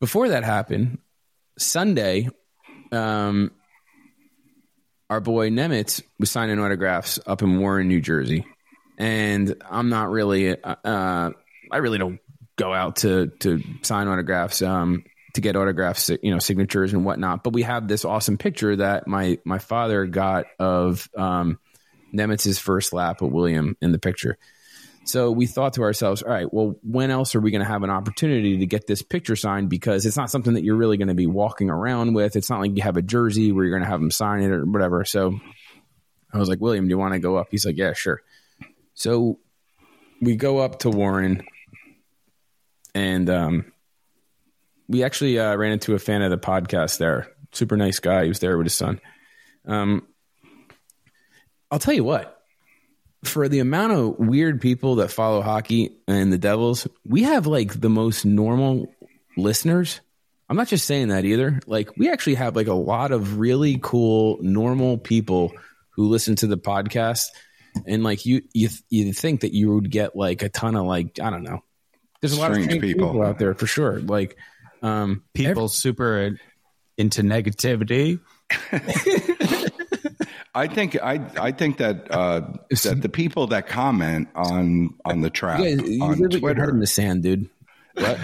[0.00, 0.96] Before that happened,
[1.58, 2.30] Sunday,
[2.90, 3.50] um,
[5.10, 8.46] our boy Nemec was signing autographs up in Warren, New Jersey,
[8.96, 11.30] and I'm not really, uh,
[11.70, 12.20] I really don't
[12.56, 17.42] go out to to sign autographs, um, to get autographs, you know, signatures and whatnot.
[17.42, 21.58] But we have this awesome picture that my my father got of um,
[22.12, 24.38] Nemec's first lap of William in the picture.
[25.10, 27.82] So we thought to ourselves, all right, well, when else are we going to have
[27.82, 29.68] an opportunity to get this picture signed?
[29.68, 32.36] Because it's not something that you're really going to be walking around with.
[32.36, 34.50] It's not like you have a jersey where you're going to have them sign it
[34.50, 35.04] or whatever.
[35.04, 35.40] So
[36.32, 37.48] I was like, William, do you want to go up?
[37.50, 38.22] He's like, yeah, sure.
[38.94, 39.40] So
[40.20, 41.42] we go up to Warren
[42.94, 43.72] and um,
[44.88, 47.28] we actually uh, ran into a fan of the podcast there.
[47.52, 48.22] Super nice guy.
[48.22, 49.00] He was there with his son.
[49.66, 50.06] Um,
[51.70, 52.39] I'll tell you what,
[53.24, 57.80] for the amount of weird people that follow hockey and the Devils, we have like
[57.80, 58.92] the most normal
[59.36, 60.00] listeners.
[60.48, 61.60] I'm not just saying that either.
[61.66, 65.52] Like we actually have like a lot of really cool normal people
[65.90, 67.26] who listen to the podcast
[67.86, 71.20] and like you you you think that you would get like a ton of like
[71.22, 71.62] I don't know.
[72.20, 73.08] There's a lot Strange of strange people.
[73.08, 73.22] people.
[73.22, 74.00] out there for sure.
[74.00, 74.36] Like
[74.82, 76.36] um People super
[76.98, 78.18] into negativity.
[80.54, 85.30] I think I I think that uh, that the people that comment on on the
[85.30, 87.48] trap you, guys, you on live with your head Twitter, in the sand, dude.
[87.94, 88.18] What?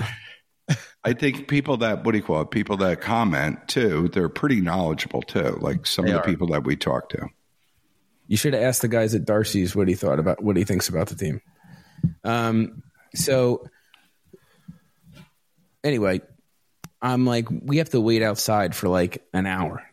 [1.04, 2.50] I think people that what do you call it?
[2.50, 5.56] People that comment too, they're pretty knowledgeable too.
[5.60, 6.24] Like some They of the are.
[6.24, 7.28] people that we talk to.
[8.26, 10.88] You should have asked the guys at Darcy's what he thought about what he thinks
[10.88, 11.40] about the team.
[12.24, 12.82] Um,
[13.14, 13.68] so
[15.84, 16.22] anyway,
[17.00, 19.84] I'm like, we have to wait outside for like an hour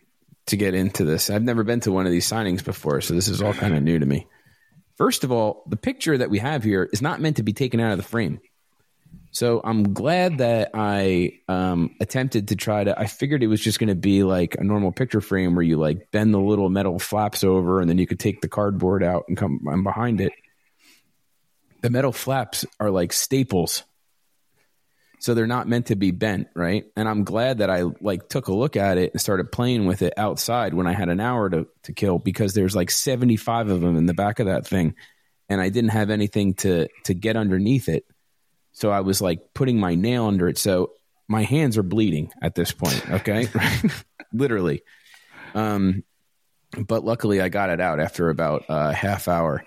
[0.47, 1.29] to get into this.
[1.29, 3.83] I've never been to one of these signings before, so this is all kind of
[3.83, 4.27] new to me.
[4.95, 7.79] First of all, the picture that we have here is not meant to be taken
[7.79, 8.39] out of the frame.
[9.31, 12.99] So I'm glad that I um, attempted to try to.
[12.99, 15.77] I figured it was just going to be like a normal picture frame where you
[15.77, 19.23] like bend the little metal flaps over, and then you could take the cardboard out
[19.27, 20.33] and come behind it.
[21.81, 23.83] The metal flaps are like staples,
[25.23, 26.83] so they're not meant to be bent, right?
[26.97, 30.01] And I'm glad that I like took a look at it and started playing with
[30.01, 33.79] it outside when I had an hour to to kill because there's like 75 of
[33.79, 34.95] them in the back of that thing,
[35.47, 38.03] and I didn't have anything to to get underneath it.
[38.73, 40.57] So I was like putting my nail under it.
[40.57, 40.91] So
[41.29, 43.09] my hands are bleeding at this point.
[43.09, 43.47] Okay.
[44.33, 44.83] Literally.
[45.55, 46.03] Um,
[46.77, 49.63] but luckily I got it out after about a half hour.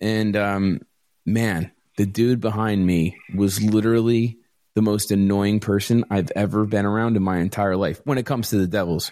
[0.00, 0.80] And um,
[1.26, 4.38] man, the dude behind me was literally
[4.76, 8.50] the most annoying person I've ever been around in my entire life when it comes
[8.50, 9.10] to the Devils.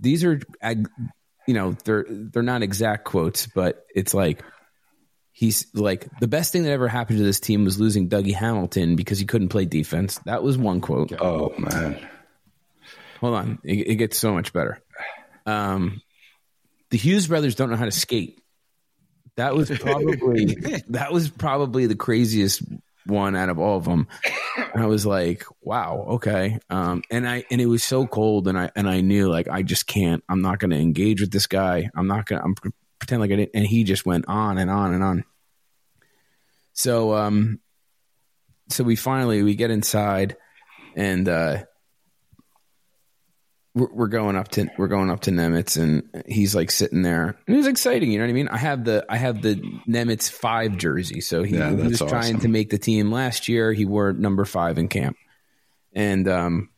[0.00, 4.44] These are, you know, they're they're not exact quotes, but it's like
[5.32, 8.94] he's like the best thing that ever happened to this team was losing Dougie Hamilton
[8.94, 10.20] because he couldn't play defense.
[10.24, 11.12] That was one quote.
[11.20, 11.98] Oh man,
[13.18, 14.80] Hold on, it, it gets so much better.
[15.46, 16.00] Um,
[16.90, 18.40] the Hughes brothers don't know how to skate.
[19.34, 20.44] That was probably
[20.90, 22.62] that was probably the craziest
[23.10, 24.08] one out of all of them.
[24.56, 26.58] And I was like, wow, okay.
[26.70, 29.62] Um, and I and it was so cold, and I and I knew like I
[29.62, 30.22] just can't.
[30.28, 31.90] I'm not going to engage with this guy.
[31.94, 32.40] I'm not going.
[32.40, 32.54] to I'm
[32.98, 33.50] pretend like I didn't.
[33.54, 35.24] And he just went on and on and on.
[36.72, 37.60] So um,
[38.68, 40.36] so we finally we get inside,
[40.94, 41.64] and uh,
[43.74, 47.36] we're, we're going up to we're going up to Nemec, and he's like sitting there.
[47.46, 48.48] And it was exciting, you know what I mean?
[48.48, 49.56] I have the I have the
[49.88, 53.48] Nemec five jersey, so he, Yeah, he was that's trying to make the team last
[53.48, 53.72] year.
[53.72, 55.16] He wore number five in camp,
[55.92, 56.70] and um,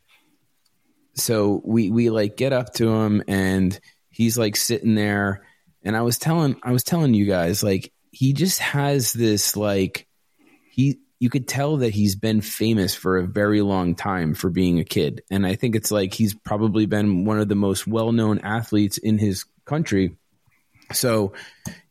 [1.15, 3.79] so we we like get up to him, and
[4.11, 5.47] he's like sitting there,
[5.83, 10.07] and I was telling I was telling you guys like he just has this like
[10.71, 14.81] he you could tell that he's been famous for a very long time for being
[14.81, 15.23] a kid.
[15.31, 19.19] And i think it's like he's probably been one of the most well-known athletes in
[19.19, 20.17] his country.
[20.93, 21.35] So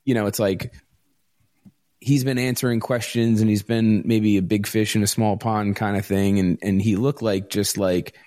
[0.04, 0.74] you know it's like
[2.02, 5.78] he's been answering questions and he's been maybe a big fish in a small pond
[5.78, 6.38] kind of thing.
[6.38, 8.18] And and he looked like just like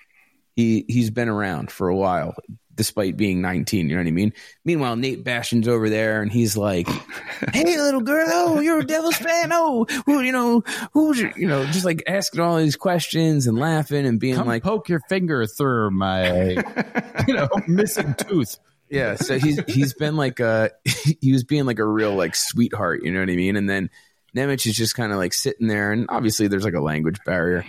[0.55, 2.33] he he's been around for a while
[2.75, 4.33] despite being 19 you know what i mean?
[4.63, 6.87] Meanwhile nate bastian's over there and he's like
[7.53, 9.49] hey little girl oh you're a devils fan.
[9.51, 13.57] Oh who you know who's your, you know just like asking all these questions and
[13.57, 16.49] laughing and being Come like poke your finger through my,
[17.27, 18.57] you know, missing tooth.
[18.89, 20.69] yeah so he's he's been like uh
[21.21, 23.55] he was being like a real like sweetheart you know what i mean?
[23.55, 23.89] And then
[24.35, 27.65] nemec is just kind of like sitting there and obviously there's like a language barrier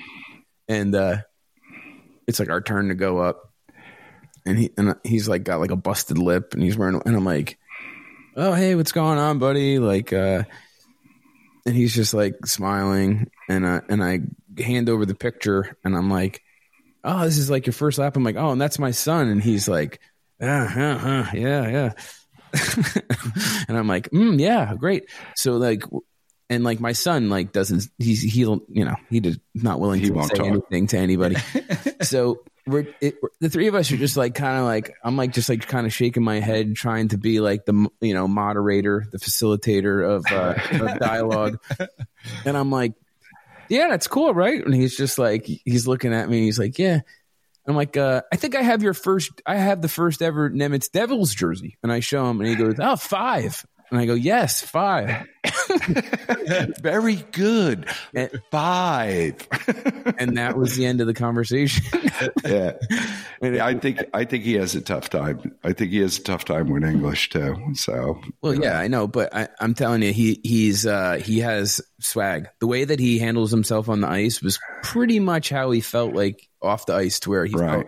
[0.69, 1.19] and uh
[2.27, 3.53] it's like our turn to go up
[4.47, 7.25] and he and he's like got like a busted lip and he's wearing and i'm
[7.25, 7.59] like
[8.37, 10.43] oh hey what's going on buddy like uh
[11.67, 14.21] and he's just like smiling and uh and i
[14.63, 16.43] hand over the picture and i'm like
[17.05, 19.43] oh this is like your first lap i'm like oh and that's my son and
[19.43, 20.01] he's like
[20.41, 21.93] yeah, yeah, huh, yeah, yeah.
[23.69, 25.09] and I'm like, mm, yeah, great.
[25.35, 25.83] So like,
[26.51, 30.11] and like my son like doesn't he's he'll you know he did not willing He
[30.11, 30.47] to say talk.
[30.47, 31.37] anything to anybody.
[32.03, 35.33] so we're, it, the three of us are just like kind of like I'm like
[35.33, 39.07] just like kind of shaking my head trying to be like the you know moderator,
[39.13, 41.59] the facilitator of, uh, of dialogue,
[42.45, 42.95] and I'm like,
[43.69, 44.65] yeah, that's cool, right?
[44.65, 46.39] And he's just like he's looking at me.
[46.39, 47.01] and He's like, yeah.
[47.69, 50.91] I'm like, uh, I think I have your first, I have the first ever Nemec
[50.93, 51.77] Devils jersey.
[51.83, 53.67] And I show him and he goes, oh, five.
[53.91, 55.27] And I go, yes, five.
[56.81, 57.89] Very good.
[58.15, 59.47] And- Five.
[60.19, 61.85] And that was the end of the conversation.
[62.45, 62.73] yeah.
[63.43, 65.57] I think I think he has a tough time.
[65.65, 67.57] I think he has a tough time with English too.
[67.75, 71.81] So well, yeah, I know, but I, I'm telling you, he, he's, uh, he has
[72.01, 72.49] swag.
[72.61, 76.15] The way that he handles himself on the ice was pretty much how he felt
[76.15, 77.85] like off the ice to where he right.
[77.85, 77.87] felt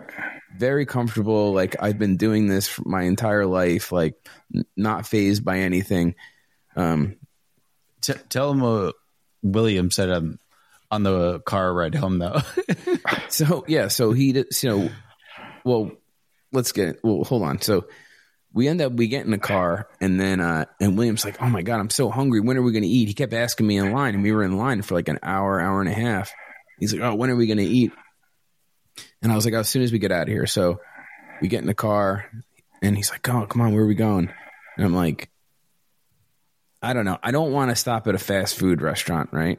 [0.57, 1.53] very comfortable.
[1.53, 4.15] Like I've been doing this for my entire life, like
[4.55, 6.15] n- not phased by anything.
[6.77, 7.17] Um,
[8.01, 8.95] T- tell him what
[9.43, 10.39] William said on,
[10.91, 12.41] on the car ride home, though.
[13.29, 14.47] So yeah, so he did.
[14.63, 14.91] You know,
[15.65, 15.91] well,
[16.53, 16.89] let's get.
[16.89, 17.01] It.
[17.03, 17.61] Well, hold on.
[17.61, 17.87] So
[18.53, 21.49] we end up we get in the car, and then uh and William's like, "Oh
[21.49, 22.41] my god, I'm so hungry.
[22.41, 24.43] When are we going to eat?" He kept asking me in line, and we were
[24.43, 26.33] in line for like an hour, hour and a half.
[26.81, 27.93] He's like, "Oh, when are we going to eat?"
[29.23, 30.81] And I was like, "Oh, "As soon as we get out of here." So
[31.41, 32.25] we get in the car,
[32.83, 34.31] and he's like, "Oh, come on, where are we going?"
[34.77, 35.31] And I'm like,
[36.83, 37.19] "I don't know.
[37.23, 39.59] I don't want to stop at a fast food restaurant, right?"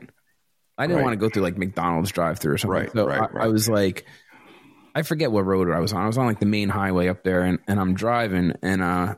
[0.77, 1.03] I didn't Right.
[1.03, 2.73] want to go through like McDonald's drive-through or something.
[2.83, 3.43] Right, so right, I, right.
[3.43, 4.05] I was like,
[4.95, 6.01] I forget what road I was on.
[6.01, 9.15] I was on like the main highway up there, and, and I'm driving, and uh,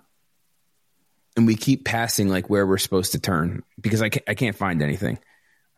[1.37, 4.55] and we keep passing like where we're supposed to turn because I can't, I can't
[4.55, 5.19] find anything.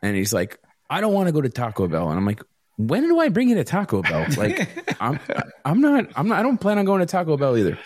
[0.02, 0.58] And he's like,
[0.89, 2.41] I don't want to go to Taco Bell, and I'm like,
[2.78, 4.26] when do I bring you to Taco Bell?
[4.38, 5.20] Like, I'm
[5.64, 7.78] I'm not I'm not I don't plan on going to Taco Bell either.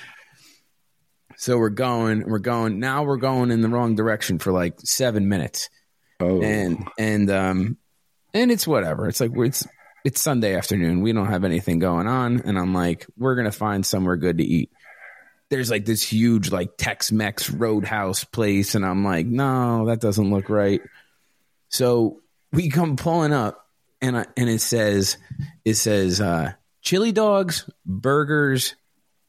[1.40, 2.80] So we're going, we're going.
[2.80, 5.70] Now we're going in the wrong direction for like seven minutes.
[6.20, 7.78] Oh, and and um
[8.34, 9.08] and it's whatever.
[9.08, 9.68] It's like it's
[10.04, 11.02] it's sunday afternoon.
[11.02, 12.42] We don't have anything going on.
[12.42, 14.72] And i'm like we're gonna find somewhere good to eat.
[15.50, 18.74] There's like this huge like tex-mex roadhouse place.
[18.74, 20.82] And i'm like no that doesn't look right.
[21.70, 23.67] So we come pulling up
[24.02, 25.18] and I, and it says
[25.66, 28.76] it says uh chili dogs burgers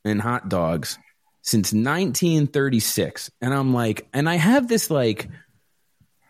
[0.05, 0.99] and hot dogs
[1.43, 5.29] since 1936 and i'm like and i have this like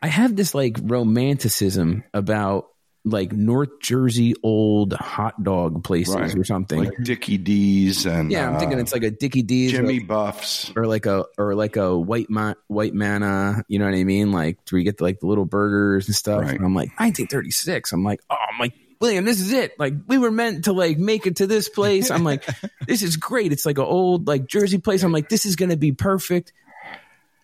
[0.00, 2.68] I have this like romanticism about
[3.04, 6.34] like North Jersey old hot dog places Right.
[6.36, 6.84] or something.
[6.84, 10.04] like Dickie Dee's and yeah, I'm thinking uh, it's like a Dickie Dee's Jimmy or,
[10.06, 10.70] Buffs.
[10.76, 13.64] or like a or like a white ma- white manna.
[13.68, 14.32] You know what I mean?
[14.32, 16.42] Like where you get the, like the little burgers and stuff.
[16.42, 16.56] Right.
[16.56, 17.92] And I'm like 1936.
[17.92, 19.78] I'm like, oh, I'm like William, this is it.
[19.78, 22.10] Like we were meant to like make it to this place.
[22.10, 22.44] I'm like,
[22.86, 23.52] this is great.
[23.52, 25.02] It's like an old like Jersey place.
[25.04, 26.52] I'm like, this is gonna be perfect.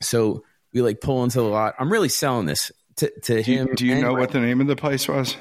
[0.02, 1.76] So we like pull into the lot.
[1.78, 3.74] I'm really selling this to, to Do you, him.
[3.74, 5.36] do you know my- what the name of the place was?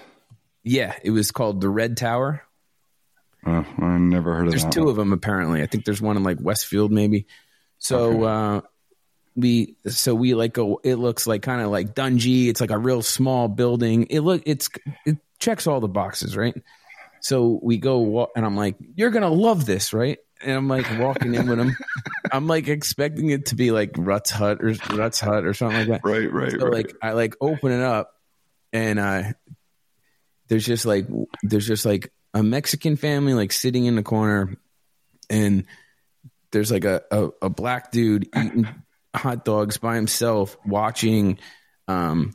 [0.63, 2.41] Yeah, it was called the Red Tower.
[3.45, 4.71] Oh, I never heard of There's that.
[4.71, 4.89] two one.
[4.91, 5.61] of them apparently.
[5.61, 7.25] I think there's one in like Westfield maybe.
[7.79, 8.61] So uh
[9.35, 12.47] we so we like go it looks like kind of like dungy.
[12.47, 14.03] It's like a real small building.
[14.09, 14.69] It look it's
[15.05, 16.55] it checks all the boxes, right?
[17.19, 21.35] So we go and I'm like, "You're to love this, right?" And I'm like walking
[21.35, 21.75] in with him.
[22.31, 25.87] I'm like expecting it to be like Rutt's Hut or Rutt's Hut or something like
[25.87, 26.01] that.
[26.03, 26.73] Right, right, So right.
[26.73, 28.11] like I like open it up
[28.71, 29.23] and uh
[30.47, 31.07] there's just like
[31.43, 34.55] there's just like a Mexican family like sitting in the corner
[35.29, 35.65] and
[36.51, 38.67] there's like a, a, a black dude eating
[39.15, 41.39] hot dogs by himself watching
[41.87, 42.33] um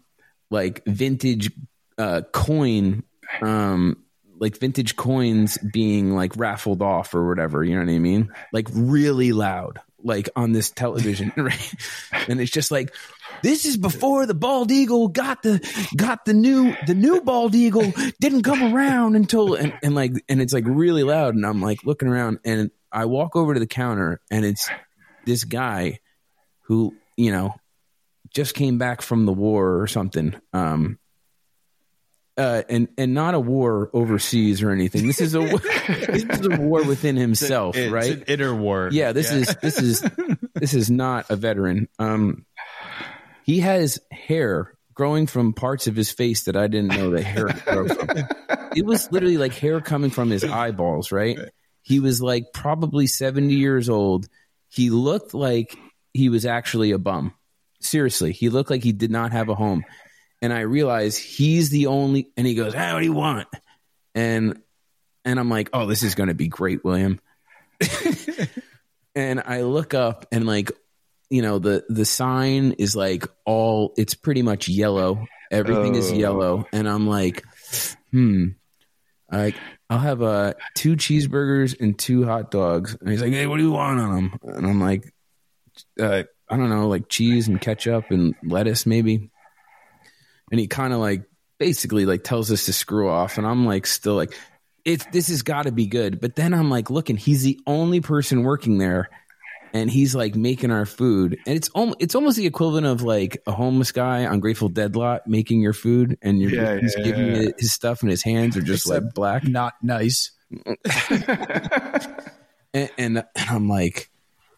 [0.51, 1.51] like vintage
[1.99, 3.03] uh coin
[3.43, 4.05] um
[4.41, 8.33] like vintage coins being like raffled off or whatever, you know what I mean?
[8.53, 11.75] Like really loud, like on this television, right?
[12.29, 12.95] And it's just like
[13.43, 15.61] this is before the bald eagle got the
[15.97, 20.41] got the new the new bald eagle didn't come around until and, and like and
[20.41, 23.67] it's like really loud and I'm like looking around and I walk over to the
[23.67, 24.69] counter and it's
[25.25, 26.01] this guy
[26.63, 27.55] who, you know,
[28.35, 30.35] just came back from the war or something.
[30.53, 30.99] Um
[32.39, 35.07] uh, and and not a war overseas or anything.
[35.07, 35.41] This is a
[36.09, 38.13] this is a war within himself, It's right?
[38.13, 38.89] an inner war.
[38.93, 40.01] yeah this is this is
[40.55, 41.89] this is not a veteran.
[41.99, 42.47] Um
[43.43, 47.49] he has hair growing from parts of his face that i didn't know that hair
[47.67, 48.09] grow from.
[48.77, 51.39] It was literally like hair coming from his eyeballs right?
[51.83, 54.27] He was like probably 70 years old.
[54.69, 55.77] He looked like
[56.13, 57.33] he was actually a bum.
[57.81, 59.85] Seriously he looked like he did not have a home
[60.43, 63.49] and i realized he's the only and he goes "Ah, what do you want
[64.15, 64.61] and
[65.25, 67.21] and i'm like oh this is going to be great william
[69.15, 70.73] and I look up and like
[71.31, 75.27] you know the the sign is like all it's pretty much yellow.
[75.51, 76.15] Everything is Oh.
[76.15, 77.45] yellow, and I'm like,
[78.11, 78.49] hmm.
[79.31, 79.55] I
[79.91, 82.97] I'll have uh two cheeseburgers and two hot dogs.
[83.01, 84.39] And he's like, hey, what do you want on them?
[84.43, 85.13] And I'm like,
[86.01, 89.31] uh, I don't know, like cheese and ketchup and lettuce maybe.
[90.51, 91.25] And he kind of like
[91.59, 94.35] basically like tells us to screw off, and I'm like still like,
[94.85, 96.21] it's this has got to be good.
[96.21, 99.11] But then I'm like looking, he's the only person working there,
[99.73, 103.43] and he's like making our food, and it's almost it's almost the equivalent of like
[103.47, 107.05] a homeless guy on Grateful Dead lot making your food, and you're Yeah, he's yeah,
[107.05, 107.41] giving yeah.
[107.41, 110.33] you his stuff, and his hands are just like black, not nice.
[112.73, 114.11] and, and I'm like,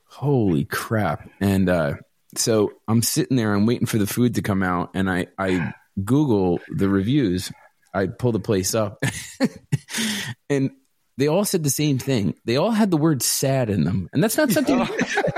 [0.06, 1.28] holy crap!
[1.40, 1.94] And uh,
[2.36, 5.74] so I'm sitting there, I'm waiting for the food to come out, and I I
[6.04, 7.52] Google the reviews.
[7.92, 9.02] I pull the place up,
[10.50, 10.70] and
[11.16, 12.34] they all said the same thing.
[12.44, 14.78] They all had the word "sad" in them, and that's not something.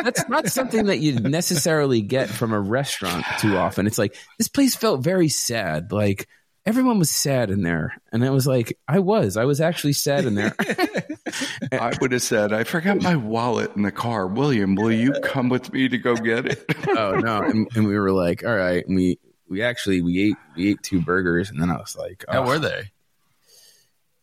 [0.03, 3.87] that's not something that you necessarily get from a restaurant too often.
[3.87, 5.91] It's like this place felt very sad.
[5.91, 6.29] Like
[6.67, 10.25] everyone was sad in there, and I was like, I was, I was actually sad
[10.25, 10.55] in there.
[11.73, 14.27] I would have said, I forgot my wallet in the car.
[14.27, 16.65] William, will you come with me to go get it?
[16.89, 19.19] oh no and, and we were like all right and we
[19.53, 22.47] we actually we ate we ate two burgers and then i was like How oh.
[22.47, 22.91] were they?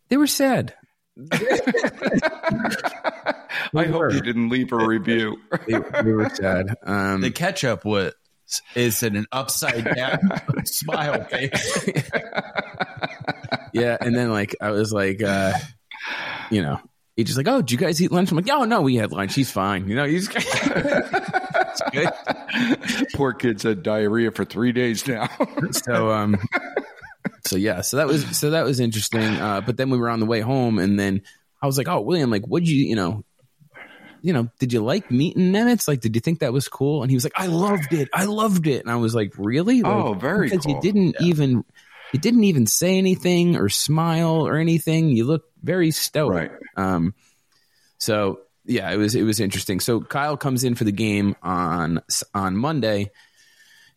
[0.09, 0.73] they were sad
[3.75, 5.37] I hope you didn't leave a review.
[5.67, 8.13] they, they were sad um The ketchup was
[8.73, 10.19] is in an upside down
[10.65, 11.89] smile face.
[13.73, 15.53] yeah and then like i was like uh
[16.49, 16.79] you know
[17.15, 19.11] he just like oh did you guys eat lunch i'm like oh no we had
[19.11, 20.27] lunch he's fine you know he's
[21.71, 23.07] it's good.
[23.15, 25.29] Poor kids had diarrhea for three days now.
[25.71, 26.37] so um
[27.45, 30.19] so yeah so that was so that was interesting uh but then we were on
[30.19, 31.21] the way home and then
[31.61, 33.23] i was like oh william like what'd you you know
[34.21, 35.87] you know did you like meeting Nemec?
[35.87, 37.01] like did you think that was cool?
[37.01, 38.09] And he was like i loved it.
[38.13, 38.81] I loved it.
[38.81, 39.81] And i was like really?
[39.81, 41.63] Like, Oh, very because you didn't even
[42.11, 45.09] you didn't even say anything or smile or anything.
[45.09, 46.51] You looked very stoic.
[46.51, 46.85] Right.
[46.95, 47.13] um
[47.97, 49.79] so yeah it was it was interesting.
[49.79, 52.01] So kyle comes in for the game on
[52.33, 53.11] on monday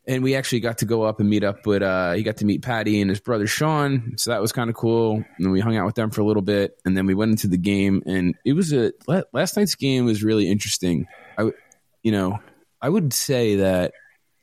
[0.06, 2.44] and we actually got to go up and meet up with uh he got to
[2.44, 4.14] meet patty and his brother sean.
[4.16, 5.14] So that was kind of cool.
[5.14, 7.30] And then we hung out with them for a little bit and then we went
[7.30, 11.06] into the game and it was a last night's game was really interesting.
[11.38, 11.50] I
[12.02, 12.40] you know
[12.80, 13.92] i would say that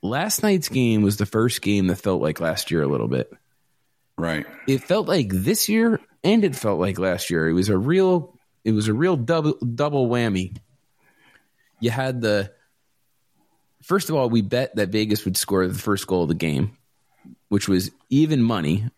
[0.01, 3.29] last night's game was the first game that felt like last year a little bit.
[4.17, 4.45] Right.
[4.67, 7.47] it felt like this year and it felt like last year.
[7.47, 10.55] It was a real it was a real double double whammy.
[11.79, 12.51] You had the
[13.81, 16.77] first of all, we bet that Vegas would score the first goal of the game,
[17.47, 18.89] which was even money.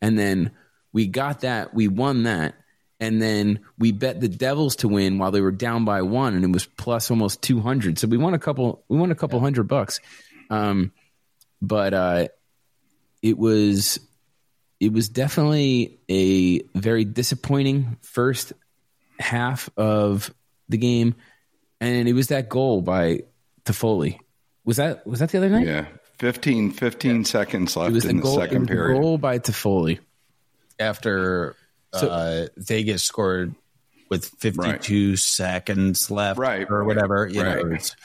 [0.00, 0.52] And then
[0.92, 2.54] we got that, we won that,
[2.98, 6.44] and then we bet the Devils to win while they were down by one, and
[6.44, 7.98] it was plus almost two hundred.
[7.98, 10.00] So we won a couple we won a couple hundred bucks.
[10.50, 10.92] Um
[11.62, 12.28] but uh
[13.22, 14.00] it was
[14.80, 18.54] it was definitely a very disappointing first
[19.20, 20.32] half of
[20.68, 21.14] the game,
[21.80, 23.20] and it was that goal by
[23.64, 24.18] Toffoli.
[24.64, 25.66] Was that was that the other night?
[25.66, 25.86] Yeah.
[26.18, 28.36] 15, 15 seconds it left was in the the goal.
[28.36, 29.00] second was the period.
[29.00, 29.98] goal by Toffoli.
[30.78, 31.56] after
[31.94, 33.54] uh, Vegas scored
[34.10, 37.26] with 52 seconds left Right, or right, whatever.
[37.26, 37.66] You know, right.
[37.66, 37.96] it's-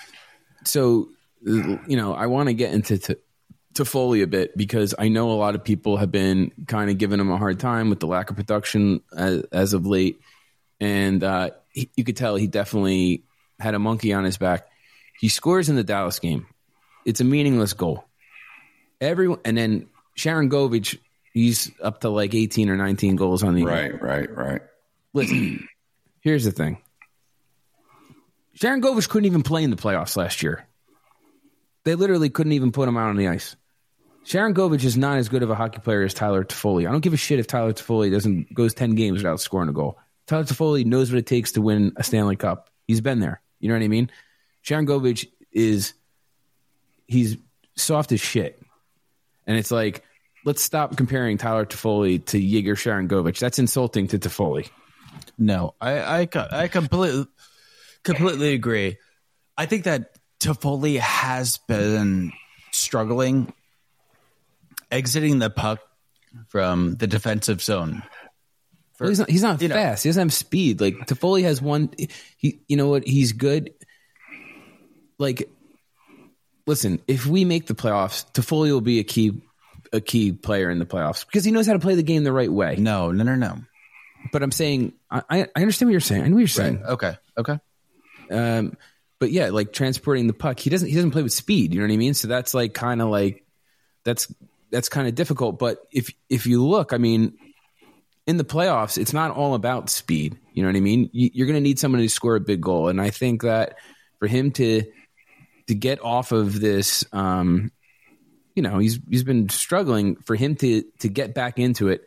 [0.64, 1.10] so
[1.46, 3.20] you know i want to get into to,
[3.76, 7.20] Toffoli a bit because i know a lot of people have been kind of giving
[7.20, 10.20] him a hard time with the lack of production as, as of late
[10.80, 13.24] and uh, he, you could tell he definitely
[13.60, 14.68] had a monkey on his back
[15.20, 16.46] he scores in the dallas game
[17.06, 18.06] it's a meaningless goal
[19.00, 20.98] everyone and then sharangovich
[21.36, 23.70] he's up to like 18 or 19 goals on the year.
[23.70, 24.62] Right, right, right.
[25.14, 25.68] Listen,
[26.22, 26.80] here's the thing.
[28.58, 30.66] Sharangovich couldn't even play in the playoffs last year.
[31.84, 33.56] They literally couldn't even put him out on the ice.
[34.26, 36.88] Sharangovich is not as good of a hockey player as Tyler Toffoli.
[36.88, 39.74] I don't give a shit if Tyler Toffoli doesn't goes ten games without scoring a
[39.74, 40.00] goal.
[40.28, 42.70] Tyler Toffoli knows what it takes to win a Stanley Cup.
[42.88, 43.42] He's been there.
[43.60, 44.10] You know what I mean?
[44.64, 45.94] Sharangovich is
[47.08, 47.38] he's
[47.76, 48.62] soft as shit,
[49.46, 50.04] and it's like
[50.44, 53.40] let's stop comparing Tyler Toffoli to Yegor Sharangovich.
[53.40, 54.70] That's insulting to Toffoli.
[55.38, 57.26] No, I I, I completely
[58.04, 58.98] completely agree.
[59.58, 62.32] I think that Toffoli has been
[62.72, 63.54] struggling
[64.92, 65.80] exiting the puck
[66.50, 68.04] from the defensive zone.
[69.00, 69.30] Well, he's not.
[69.30, 70.04] He's not you know- fast.
[70.04, 70.82] He doesn't have speed.
[70.82, 71.90] Like Toffoli has one.
[72.38, 73.06] He, you know what?
[73.06, 73.74] He's good.
[75.18, 75.50] Like,
[76.68, 79.42] listen, if we make the playoffs, Toffoli will be a key,
[79.94, 82.32] a key player in the playoffs because he knows how to play the game the
[82.34, 82.76] right way.
[82.78, 83.58] No, no, no, no.
[84.32, 86.24] But I'm saying, I, I I understand what you're saying.
[86.24, 86.84] I know what you're saying.
[86.84, 87.60] Okay, okay.
[88.32, 88.78] Um,
[89.20, 90.88] but yeah, like transporting the puck, he doesn't.
[90.88, 91.74] He doesn't play with speed.
[91.74, 92.14] You know what I mean?
[92.14, 93.46] So that's like kind of like
[94.04, 94.34] that's
[94.72, 95.60] that's kind of difficult.
[95.60, 97.38] But if if you look, I mean,
[98.28, 100.38] in the playoffs, it's not all about speed.
[100.54, 101.10] You know what I mean?
[101.14, 103.78] You, you're going to need someone to score a big goal, and I think that
[104.20, 104.84] for him to
[105.68, 107.72] to get off of this, um,
[108.56, 110.16] you know, he's he's been struggling.
[110.18, 112.06] For him to to get back into it,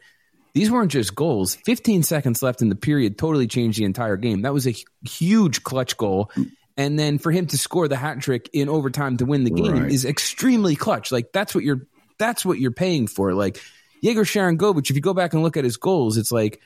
[0.55, 1.55] these weren't just goals.
[1.55, 4.43] 15 seconds left in the period totally changed the entire game.
[4.43, 4.75] That was a
[5.07, 6.31] huge clutch goal.
[6.77, 9.83] And then for him to score the hat trick in overtime to win the game
[9.83, 9.91] Right.
[9.93, 11.11] is extremely clutch.
[11.13, 11.87] Like that's what you're
[12.19, 13.35] that's what you're paying for.
[13.35, 13.61] Like
[14.01, 16.61] Yegor Sharangovich, if you go back and look at his goals, it's like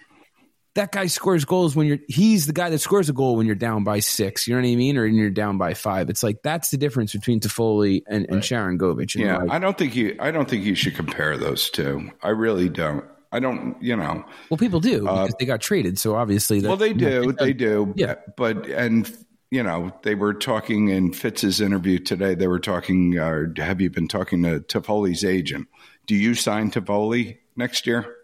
[0.75, 3.55] that guy scores goals when you're he's the guy that scores a goal when you're
[3.55, 4.49] down by six.
[4.49, 4.97] You know what I mean?
[4.97, 6.09] Or when you're down by five.
[6.09, 9.15] It's like that's the difference between Toffoli and, and Sharangovich.
[9.15, 10.17] And Yeah, like, I don't think you.
[10.19, 12.11] I don't think you should compare those two.
[12.23, 13.05] I really don't.
[13.33, 13.77] I don't.
[13.83, 14.25] You know.
[14.51, 15.99] well, people do because they got traded.
[15.99, 17.33] So obviously, Well, they do.
[17.33, 17.93] They do.
[17.97, 18.17] Yeah.
[18.37, 19.15] But and
[19.51, 22.35] you know they were talking in Fitz's interview today.
[22.35, 23.19] They were talking.
[23.19, 25.69] Uh, have you been talking to Toffoli's agent?
[26.13, 28.15] Do you sign Toffoli next year?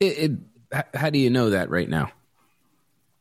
[0.00, 0.40] It,
[0.72, 2.10] it, how do you know that right now?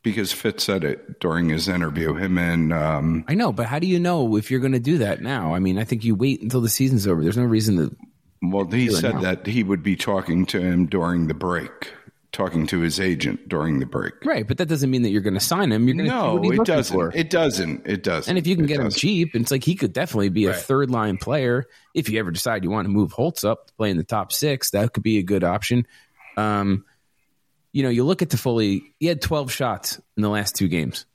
[0.01, 2.15] Because Fitz said it during his interview.
[2.15, 4.97] Him and um, I know, but how do you know if you're going to do
[4.97, 5.53] that now?
[5.53, 7.21] I mean, I think you wait until the season's over.
[7.21, 7.95] There's no reason to.
[8.41, 11.93] well, he said that he would be talking to him during the break,
[12.31, 14.13] talking to his agent during the break.
[14.23, 15.87] Right, but that doesn't mean that you're going to sign him.
[15.87, 16.95] You're going to see No, what it doesn't.
[16.95, 17.11] for.
[17.15, 17.87] It doesn't.
[17.87, 18.29] It doesn't.
[18.29, 18.99] and if you can It get him doesn't.
[18.99, 21.65] cheap, it's like he could definitely be a third line player.
[21.95, 24.31] If you ever decide you want to move Holtz up to play in the top
[24.31, 25.87] six, that could be a good option.
[26.37, 26.85] Um,
[27.71, 31.05] you know, you look at Toffoli, he had 12 shots in the last two games.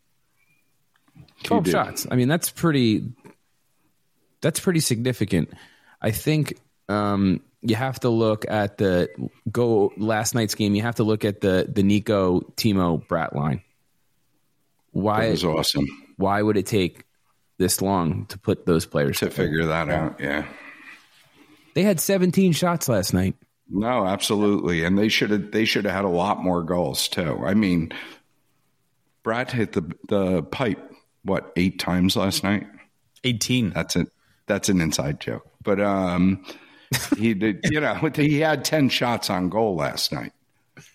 [1.45, 2.07] 12 shots.
[2.11, 3.13] I mean, that's pretty
[4.41, 5.53] that's pretty significant.
[6.01, 6.59] I think
[6.89, 9.09] um, you have to look at the
[9.51, 10.75] go last night's game.
[10.75, 13.63] You have to look at the the Nico Timo Bratt line.
[14.93, 15.87] Why That was awesome
[16.17, 17.05] why would it take
[17.59, 20.21] this long to put those players to figure that out.
[20.21, 20.47] Yeah.
[21.75, 23.35] They had 17 shots last night.
[23.69, 25.51] No, absolutely, and they should have.
[25.51, 27.43] They should have had a lot more goals too.
[27.45, 27.93] I mean,
[29.25, 30.93] Bratt hit the the pipe
[31.23, 32.67] what eight times last night.
[33.25, 33.71] 18.
[33.71, 34.09] That's it.
[34.47, 36.45] That's an inside joke, but um,
[37.17, 37.61] he did.
[37.65, 40.33] You know, he had ten shots on goal last night.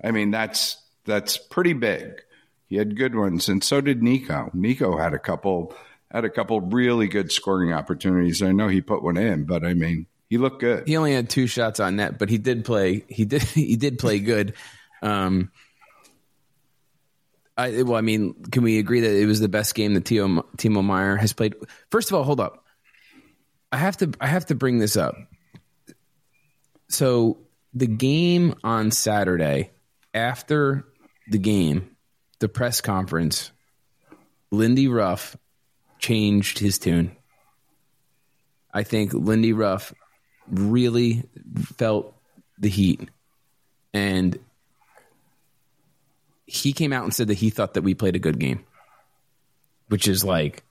[0.04, 2.22] I mean, that's that's pretty big.
[2.68, 4.52] He had good ones, and so did Nico.
[4.54, 5.74] Nico had a couple
[6.12, 8.42] had a couple really good scoring opportunities.
[8.42, 10.88] I know he put one in, but I mean, he looked good.
[10.88, 13.06] He only had two shots on net, but he did play.
[13.08, 13.44] He did.
[13.54, 14.54] He did play good.
[15.02, 15.52] Um,
[17.58, 20.46] I well, I mean, can we agree that it was the best game that Timo,
[20.58, 21.56] Timo Meier has played?
[21.92, 22.64] First of all, hold up.
[23.72, 24.12] I have to.
[24.22, 25.16] I have to bring this up.
[26.90, 27.38] So
[27.74, 29.72] the game on Saturday,
[30.14, 30.86] after
[31.30, 31.96] the game,
[32.40, 33.52] the press conference,
[34.52, 35.38] Lindy Ruff
[36.00, 37.16] changed his tune.
[38.74, 39.94] I think Lindy Ruff
[40.48, 41.24] really
[41.78, 42.16] felt
[42.58, 43.08] the heat,
[43.94, 44.38] and
[46.46, 48.64] he came out and said that he thought that we played a good game,
[49.88, 50.64] which is like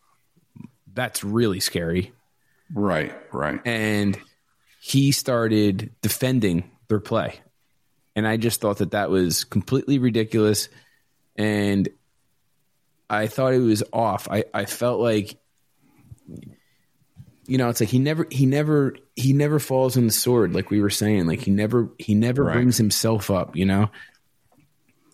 [0.93, 2.13] that's really scary.
[2.75, 3.61] Right, right.
[3.65, 4.19] And
[4.81, 7.41] he started defending their play,
[8.17, 10.69] and I just thought that that was completely ridiculous,
[11.37, 11.89] and
[13.11, 14.29] I thought it was off.
[14.31, 15.39] I I felt like
[17.47, 20.71] you know, it's like he never, he never, he never falls on the sword, like
[20.71, 21.27] we were saying.
[21.27, 22.53] Like he never, he never Right.
[22.53, 23.89] brings himself up, you know.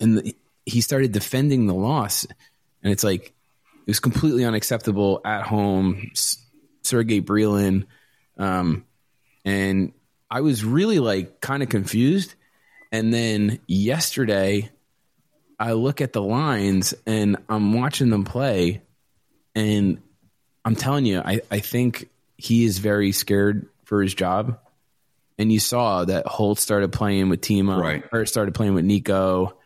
[0.01, 0.35] And the,
[0.65, 2.25] he started defending the loss,
[2.83, 6.09] and it's like it was completely unacceptable at home.
[6.11, 6.37] S-
[6.81, 7.85] Sergei Brylin,
[8.37, 8.83] um,
[9.45, 9.93] and
[10.29, 12.33] I was really like kind of confused.
[12.91, 14.71] And then yesterday,
[15.59, 18.81] I look at the lines and I'm watching them play,
[19.53, 20.01] and
[20.65, 24.59] I'm telling you, I, I think he is very scared for his job.
[25.37, 28.03] And you saw that Holt started playing with Timo, Right.
[28.11, 29.57] or started playing with Nico,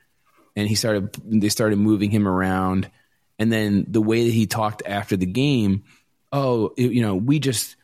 [0.56, 2.90] and he started they started moving him around.
[3.38, 5.84] And then the way that he talked after the game,
[6.32, 7.76] oh, it- you know, we just,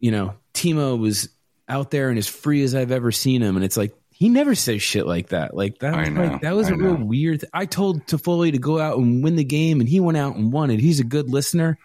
[0.00, 1.28] you know, Timo was
[1.68, 4.54] out there and as free as I've ever seen him, and it's like he never
[4.54, 5.56] says shit like that.
[5.56, 7.40] Like that was know, like, that was I a real weird.
[7.40, 10.36] Th- I told Toffoli to go out and win the game, and he went out
[10.36, 10.80] and won it.
[10.80, 11.78] He's a good listener.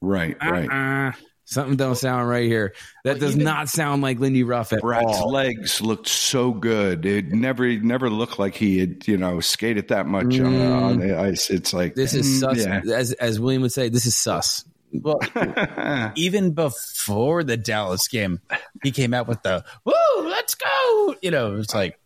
[0.00, 0.68] Right, right.
[0.68, 1.12] Uh,
[1.44, 2.74] something don't sound right here.
[3.04, 5.30] That does not sound like Lindy Ruff at Bratt's all.
[5.32, 7.06] legs looked so good.
[7.06, 10.98] It never never looked like he had, you know, skated that much on, the, on
[10.98, 11.50] the ice.
[11.50, 11.96] It's like Mm.
[11.96, 12.58] This is mm, sus.
[12.58, 12.94] yeah.
[12.94, 14.64] As as William would say, this is sus.
[14.92, 15.20] Well,
[16.16, 18.40] even before the Dallas game,
[18.82, 19.92] he came out with the "Woo,
[20.28, 21.98] let's go!" You know, it's like,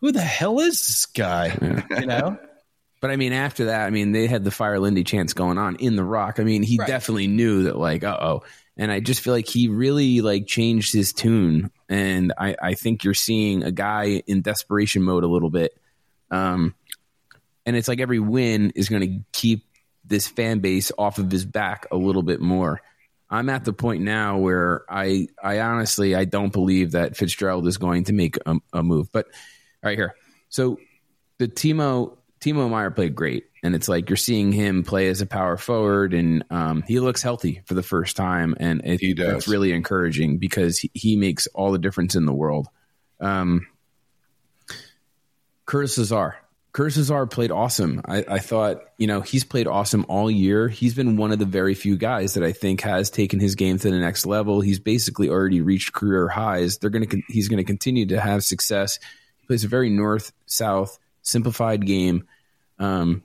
[0.00, 1.56] who the hell is this guy?
[1.98, 2.38] You know,
[3.00, 5.76] But I mean, after that, I mean, they had the Fire Lindy chance going on
[5.76, 6.40] in the Rock.
[6.40, 6.86] I mean, he Right.
[6.88, 8.42] definitely knew that, like, uh oh.
[8.76, 13.04] And I just feel like he really like changed his tune, and I I think
[13.04, 15.76] you're seeing a guy in desperation mode a little bit.
[16.30, 16.74] Um,
[17.66, 19.64] and it's like every win is going to keep
[20.04, 22.80] this fan base off of his back a little bit more.
[23.30, 27.78] I'm at the point now where I I honestly I don't believe that Fitzgerald is
[27.78, 29.10] going to make a, a move.
[29.10, 30.14] But all right here,
[30.48, 30.78] so
[31.38, 35.26] the Timo Timo Meier played great, and it's like you're seeing him play as a
[35.26, 39.26] power forward, and um, he looks healthy for the first time, and it, He does.
[39.32, 42.68] that's really encouraging because he, he makes all the difference in the world.
[43.18, 43.66] Um,
[45.66, 46.36] Curtis Lazar.
[46.74, 48.02] Curtis Lazar played awesome.
[48.04, 50.66] I, I thought, you know, he's played awesome all year.
[50.68, 53.78] He's been one of the very few guys that I think has taken his game
[53.78, 54.60] to the next level.
[54.60, 56.78] He's basically already reached career highs.
[56.78, 58.98] They're going to he's going to continue to have success.
[59.38, 62.26] He plays a very north south simplified game.
[62.80, 63.22] Um,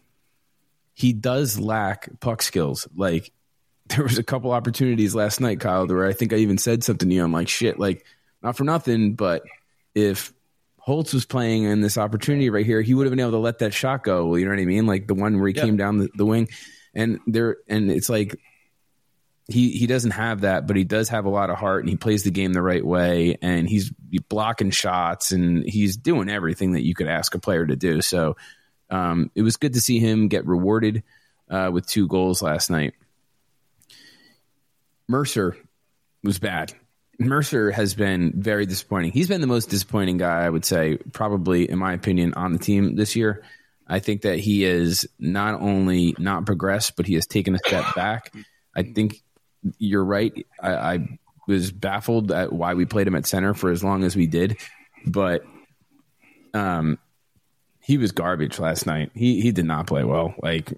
[0.93, 2.88] he does lack puck skills.
[2.95, 3.32] Like
[3.88, 7.10] there was a couple opportunities last night, Kyle, where I think I even said something
[7.10, 7.24] to you.
[7.24, 8.06] I'm like, shit, like
[8.43, 9.41] not for nothing, but
[9.95, 10.34] if
[10.82, 13.60] Holtz was playing in this opportunity right here, he would have been able to let
[13.60, 14.36] that shot go.
[14.36, 14.86] You know what I mean?
[14.86, 15.66] Like the one where he Yeah.
[15.66, 16.48] came down the, the wing,
[16.94, 18.36] and there, and it's like
[19.48, 21.98] he he doesn't have that, but he does have a lot of heart, and he
[21.98, 23.92] plays the game the right way, and he's
[24.30, 28.02] blocking shots, and he's doing everything that you could ask a player to do.
[28.02, 28.36] So
[28.90, 31.04] um, it was good to see him get rewarded
[31.50, 32.94] uh, with two goals last night.
[35.08, 35.58] Mercer
[36.24, 36.74] was bad.
[37.20, 39.11] Mercer has been very disappointing.
[39.11, 42.59] He's been the most disappointing guy, I would say, probably, in my opinion, on the
[42.59, 43.43] team this year.
[43.86, 47.95] I think that he is not only not progressed, but he has taken a step
[47.95, 48.34] back.
[48.76, 49.22] I think
[49.78, 50.45] you're right.
[50.61, 54.15] I, I was baffled at why we played him at center for as long as
[54.15, 54.57] we did,
[55.05, 55.43] but
[56.53, 56.99] um,
[57.82, 59.11] he was garbage last night.
[59.15, 60.36] He he did not play well.
[60.41, 60.74] Like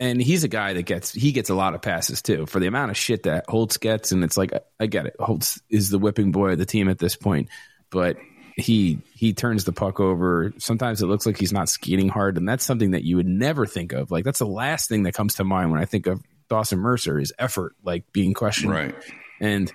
[0.00, 2.66] and he's a guy that gets he gets a lot of passes too for the
[2.66, 4.12] amount of shit that Holtz gets.
[4.12, 5.16] And it's like I get it.
[5.18, 7.48] Holtz is the whipping boy of the team at this point,
[7.90, 8.16] but
[8.56, 10.52] he he turns the puck over.
[10.58, 13.66] Sometimes it looks like he's not skating hard, and that's something that you would never
[13.66, 14.10] think of.
[14.10, 17.18] Like that's the last thing that comes to mind when I think of Dawson Mercer
[17.18, 18.72] is effort, like being questioned.
[18.72, 18.94] Right.
[19.40, 19.72] And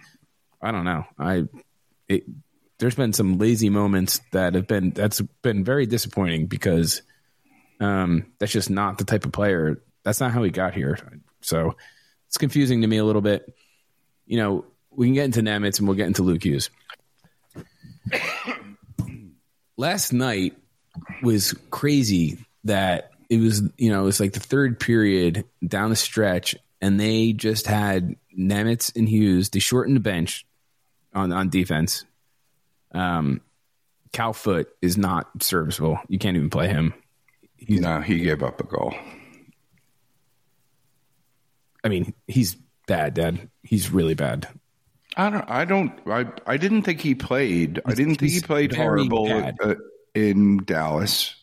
[0.62, 1.06] I don't know.
[1.18, 1.44] I
[2.08, 2.24] it,
[2.80, 7.02] there's been some lazy moments that have been that's been very disappointing because
[7.80, 9.82] um, that's just not the type of player.
[10.04, 10.98] That's not how he got here.
[11.42, 11.76] So
[12.28, 13.54] it's confusing to me a little bit.
[14.26, 16.70] You know, we can get into Nemec and we'll get into Luke Hughes.
[19.78, 20.56] Last night
[21.22, 25.96] was crazy that it was, you know, it was like the third period down the
[25.96, 29.50] stretch and they just had Nemec and Hughes.
[29.50, 30.46] They shortened the bench
[31.14, 32.06] on, on defense.
[32.94, 33.42] Um,
[34.12, 36.00] Cal Foote is not serviceable.
[36.08, 36.94] You can't even play him.
[37.68, 38.94] no, he gave up a goal.
[41.84, 42.56] I mean, he's
[42.88, 43.50] bad, Dad.
[43.62, 44.48] He's really bad.
[45.16, 45.50] I don't.
[45.50, 46.00] I don't.
[46.08, 47.82] I, I didn't think he played.
[47.86, 49.76] I didn't think he played horrible uh,
[50.16, 51.36] in Dallas.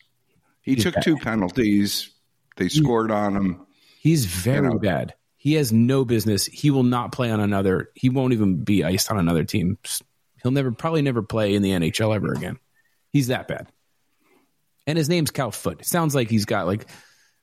[0.61, 1.03] He He's took bad.
[1.03, 2.11] two penalties.
[2.57, 3.65] They scored on him.
[3.99, 4.77] He's very know.
[4.77, 5.13] bad.
[5.37, 6.45] He has no business.
[6.45, 7.89] He will not play on another.
[7.95, 9.79] He won't even be iced on another team.
[10.43, 12.59] He'll never, probably never play in the NHL ever again.
[13.11, 13.67] He's that bad.
[14.85, 15.81] And his name's Cal Foote.
[15.81, 16.87] It sounds like he's got like.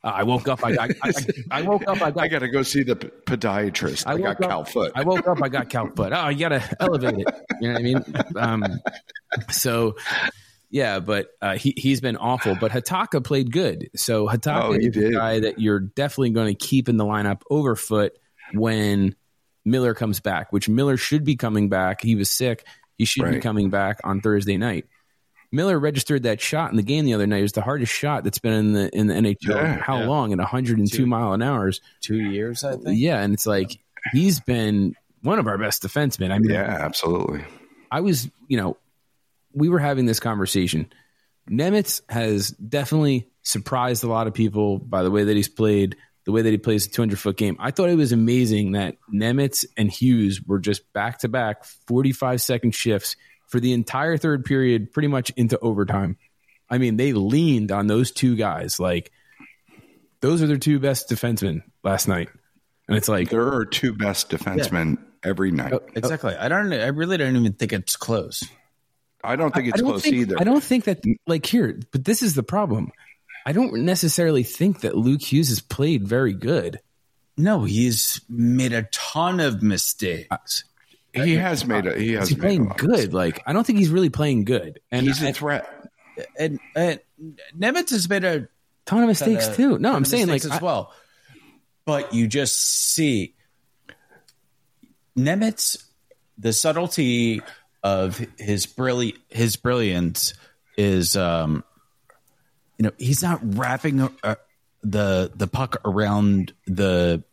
[0.05, 0.65] Uh, I woke up.
[0.65, 0.91] I got.
[1.03, 1.13] I, I,
[1.51, 2.01] I woke up.
[2.01, 2.19] I got.
[2.25, 4.05] I got to go see the podiatrist.
[4.07, 4.93] I, got up- Cal Foot.
[4.95, 5.43] I woke up.
[5.43, 6.13] I got Cal Foot.
[6.15, 7.35] Oh, you got to elevate it.
[7.61, 8.05] You know what I mean?
[8.37, 8.65] Um,
[9.51, 9.97] so,
[10.71, 12.55] yeah, but uh, he he's been awful.
[12.55, 13.91] But Hatakka played good.
[13.97, 17.43] So Hatakka Oh, is a guy that you're definitely going to keep in the lineup
[17.51, 18.13] over Foote
[18.53, 19.17] when
[19.65, 20.53] Miller comes back.
[20.53, 22.03] Which Miller should be coming back.
[22.03, 22.65] He was sick.
[22.99, 24.87] He should be coming back on Thursday night.
[25.51, 27.39] Miller registered that shot in the game the other night.
[27.39, 29.37] It was the hardest shot that's been in the in the NHL.
[29.55, 30.07] Yeah, How yeah.
[30.07, 30.33] long?
[30.33, 31.71] At 102 mile an hour.
[32.01, 32.99] Two years, I think.
[32.99, 33.79] Yeah, and it's like
[34.13, 36.31] he's been one of our best defensemen.
[36.31, 37.45] I mean, yeah, absolutely.
[37.91, 38.77] I was, you know,
[39.53, 40.93] we were having this conversation.
[41.51, 45.97] Nemec has definitely surprised a lot of people by the way that he's played,
[46.27, 47.57] the way that he plays a 200 foot game.
[47.59, 52.43] I thought it was amazing that Nemec and Hughes were just back to back 45
[52.43, 53.17] second shifts
[53.49, 56.17] for the entire third period, pretty much into overtime.
[56.71, 58.79] I mean, they leaned on those two guys.
[58.79, 59.11] Like,
[60.21, 62.29] those are their two best defensemen last night.
[62.87, 65.73] And it's like, There are two best defensemen every night.
[65.73, 66.35] Oh, Exactly.
[66.35, 66.73] I don't.
[66.73, 68.45] I really don't even think it's close.
[69.23, 70.37] I don't think it's don't close think, either.
[70.39, 72.93] I don't think that like here, but this is the problem.
[73.45, 76.81] I don't necessarily think that Luke Hughes has played very good.
[77.37, 80.65] No, he's made a ton of mistakes.
[81.25, 81.99] He has made a.
[81.99, 83.13] He has He's playing good.
[83.15, 84.81] Like I don't think he's really playing good.
[84.91, 85.69] And He's a threat.
[86.37, 87.01] And, and
[87.57, 88.49] Nemec has made a
[88.87, 89.79] ton of mistakes ton of- too.
[89.79, 90.93] No, I'm saying like mistakes as I- well.
[91.85, 93.35] But you just see
[95.17, 95.83] Nemec,
[96.37, 97.41] the subtlety
[97.83, 100.35] of his brilli- his brilliance
[100.77, 101.65] is, um,
[102.79, 104.35] you know, he's not wrapping uh,
[104.83, 107.25] the the puck around the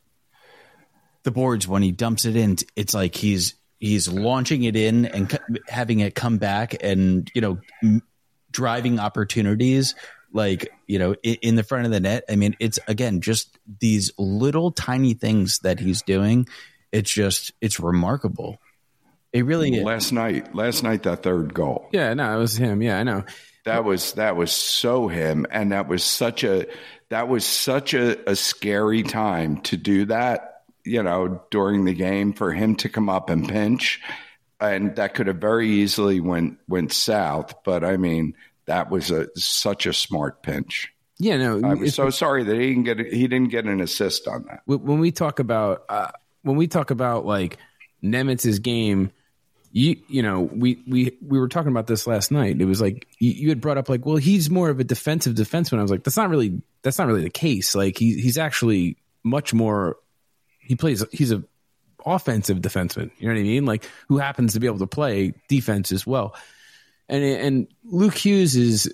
[1.24, 2.56] the boards when he dumps it in.
[2.76, 7.41] It's like he's he's launching it in and co- having it come back, and you
[7.41, 8.01] know, m-
[8.51, 9.95] driving opportunities
[10.32, 12.23] like you know in, in the front of the net.
[12.30, 16.47] I mean, it's again just these little tiny things that he's doing.
[16.91, 18.59] It's just it's remarkable.
[19.34, 19.84] It really is.
[19.84, 21.89] Last night, last night that third goal.
[21.91, 22.82] yeah, no, it was him.
[22.82, 23.26] Yeah, I know.
[23.65, 26.67] That was that was so him, and that was such a
[27.09, 30.55] that was such a, a scary time to do that.
[30.86, 34.02] You know, during the game for him to come up and pinch,
[34.60, 37.54] and that could have very easily went went south.
[37.64, 40.92] But I mean, that was a such a smart pinch.
[41.18, 41.62] Yeah, no.
[41.64, 44.62] I was so sorry that he didn't get he didn't get an assist on that.
[44.66, 46.12] when when we talk about uh,
[46.42, 47.58] when we talk about like
[48.02, 49.12] Nemec's game,
[49.72, 52.60] you you know we we we were talking about this last night.
[52.60, 55.36] It was like you, you had brought up like, well, he's more of a defensive
[55.36, 55.80] defenseman.
[55.80, 57.76] I was like, that's not really that's not really the case.
[57.76, 59.98] Like he he's actually much more.
[60.66, 61.03] He plays.
[61.11, 61.43] He's a
[62.05, 63.11] offensive defenseman.
[63.18, 63.66] You know what I mean?
[63.66, 66.36] Like who happens to be able to play defense as well.
[67.07, 68.93] And and Luke Hughes is.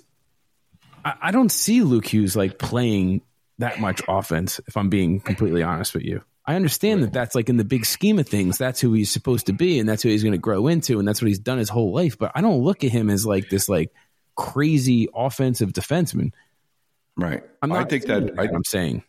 [1.04, 3.22] I, I don't see Luke Hughes like playing
[3.58, 4.60] that much offense.
[4.66, 7.86] If I'm being completely honest with you, I understand that that's like in the big
[7.86, 10.38] scheme of things, that's who he's supposed to be, and that's who he's going to
[10.38, 12.18] grow into, and that's what he's done his whole life.
[12.18, 13.92] But I don't look at him as like this like
[14.34, 16.32] crazy offensive defenseman.
[17.16, 17.42] Right.
[17.60, 19.04] I'm I think that I, I'm saying.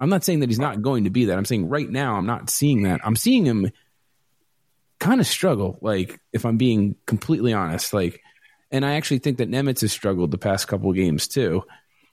[0.00, 1.38] I'm not saying that he's not going to be that.
[1.38, 3.00] I'm saying right now I'm not seeing that.
[3.04, 3.70] I'm seeing him
[5.00, 5.78] kind of struggle.
[5.80, 8.20] Like if I'm being completely honest, like,
[8.70, 11.64] and I actually think that Nemec has struggled the past couple of games too.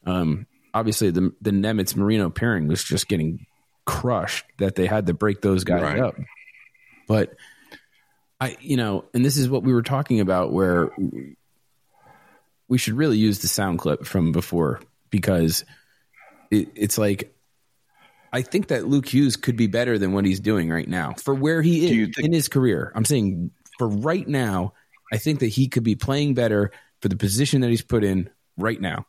[0.06, 3.46] Um, obviously the the Nemec Marino pairing was just getting
[3.86, 6.00] crushed that they had to break those guys Right.
[6.00, 6.16] up.
[7.08, 7.36] But
[8.42, 10.92] I, you know, and this is what we were talking about where
[12.68, 15.64] we should really use the sound clip from before because
[16.52, 17.35] it, it's like
[18.34, 21.34] I think that Luke Hughes could be better than what he's doing right now for
[21.34, 22.92] where he is think- in his career.
[22.96, 24.74] I'm saying for right now,
[25.12, 26.72] I think that he could be playing better
[27.02, 29.06] for the position that he's put in right now.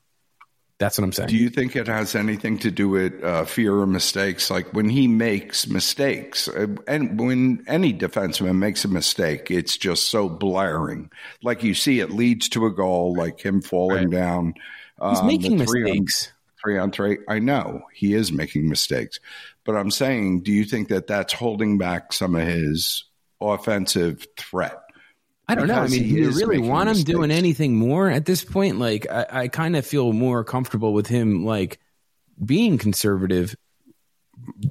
[0.79, 1.31] That's what I'm saying.
[1.31, 4.51] Do you think it has anything to do with uh, fear of mistakes?
[4.51, 10.11] Like when he makes mistakes, uh, and when any defenseman makes a mistake, it's just
[10.11, 11.11] so blaring.
[11.43, 14.53] Like you see, it leads to a goal, like him falling down.
[15.01, 16.31] he's um, making mistakes.
[16.67, 17.19] Three on three.
[17.29, 19.21] I know he is making mistakes,
[19.64, 23.05] but I'm saying, do you think that that's holding back some of his
[23.41, 24.77] offensive threat?
[25.49, 25.75] I don't know.
[25.75, 28.81] I mean, do you really want him doing anything more at this point?
[28.81, 31.79] Like, I, I kind of feel more comfortable with him, like
[32.45, 33.55] being conservative.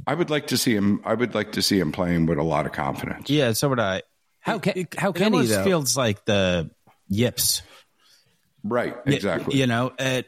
[0.06, 1.00] I would like to see him.
[1.06, 3.30] I would like to see him playing with a lot of confidence.
[3.30, 4.02] Yeah, so would I.
[4.42, 5.64] How can how It can he though?
[5.64, 6.70] feels like the
[7.08, 7.62] yips.
[8.64, 9.58] Right, Y- exactly.
[9.58, 10.28] You know, it,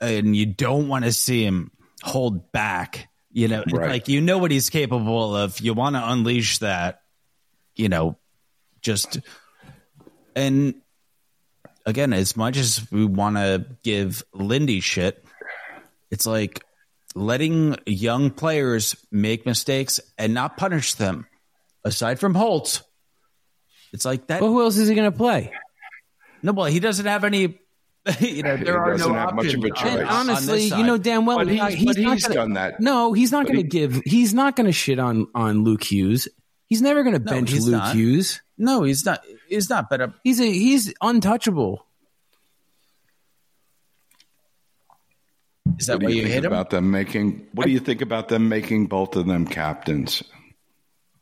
[0.00, 1.70] and you don't want to see him
[2.02, 3.08] hold back.
[3.32, 3.90] You know, Right.
[3.90, 5.60] like you know what he's capable of.
[5.60, 7.02] You want to unleash that.
[7.74, 8.16] You know,
[8.80, 9.18] just
[10.34, 10.74] and
[11.84, 15.22] again, as much as we want to give Lindy shit,
[16.10, 16.62] it's like
[17.14, 21.26] letting young players make mistakes and not punish them.
[21.84, 22.82] Aside from Holtz,
[23.92, 24.40] it's like that.
[24.40, 25.52] Well, who else is he going to play?
[26.42, 27.60] No, well, he doesn't have any.
[28.20, 30.00] You know, there are doesn't no have much of a options choice.
[30.00, 31.02] And honestly, you know side.
[31.02, 32.80] damn well But he's- but not he's gonna- done that.
[32.80, 34.00] No, he's not going to give.
[34.04, 36.28] He's not going to shit on on Luke Hughes.
[36.68, 37.94] He's never going to No, bench Luke not.
[37.96, 38.40] Hughes.
[38.58, 39.24] no, he's not.
[39.48, 39.88] He's not.
[39.90, 41.84] But uh, He's a he's untouchable.
[45.78, 46.52] is that what do why you you think hit him?
[46.52, 47.46] about them making?
[47.52, 50.22] What do you think about them making both of them captains,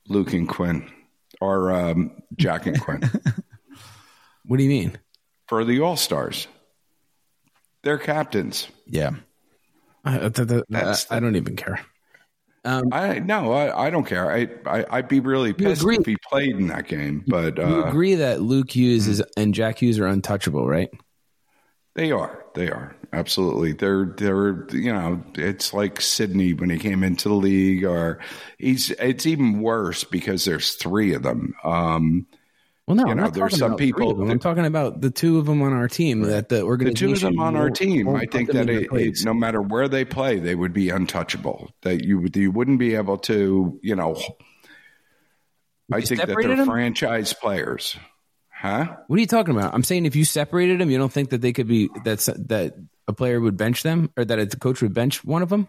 [0.09, 0.91] Luke and Quinn,
[1.41, 3.01] or um, Jack and Quinn,
[4.47, 4.99] What do you mean?
[5.49, 6.47] for the All Stars?
[7.85, 8.67] They're captains.
[8.87, 9.11] Yeah,
[10.05, 11.81] I, I, I- That's I don't even care.
[12.67, 14.33] I no, I, I don't care.
[14.33, 15.99] I, I I'd be really pissed agree.
[15.99, 19.53] if he played in that game, but You uh, agree that Luke Hughes is and
[19.55, 20.89] Jack Hughes are untouchable, right?
[21.95, 22.45] they are.
[22.55, 23.73] They are absolutely.
[23.73, 28.19] They're they're you know it's like Sidney when he came into the league, or
[28.59, 31.55] he's it's even worse because there's three of them.
[31.65, 32.27] Um,
[32.87, 34.27] Well, no, You I'm know, not there's talking some about three people of them.
[34.27, 36.91] that- I'm talking about the two of them on our team that the we're gonna
[36.91, 39.63] the two of them on our won't- team, I think that it, it, no matter
[39.63, 41.71] where they play, they would be untouchable.
[41.83, 44.17] That you would you wouldn't be able to, you know.
[45.93, 46.67] I you think that they're them?
[46.67, 47.97] franchise players,
[48.51, 48.97] huh?
[49.07, 49.73] What are you talking about?
[49.75, 52.75] I'm saying if you separated them, you don't think that they could be that's that
[53.09, 55.69] a player would bench them or that a coach would bench one of them?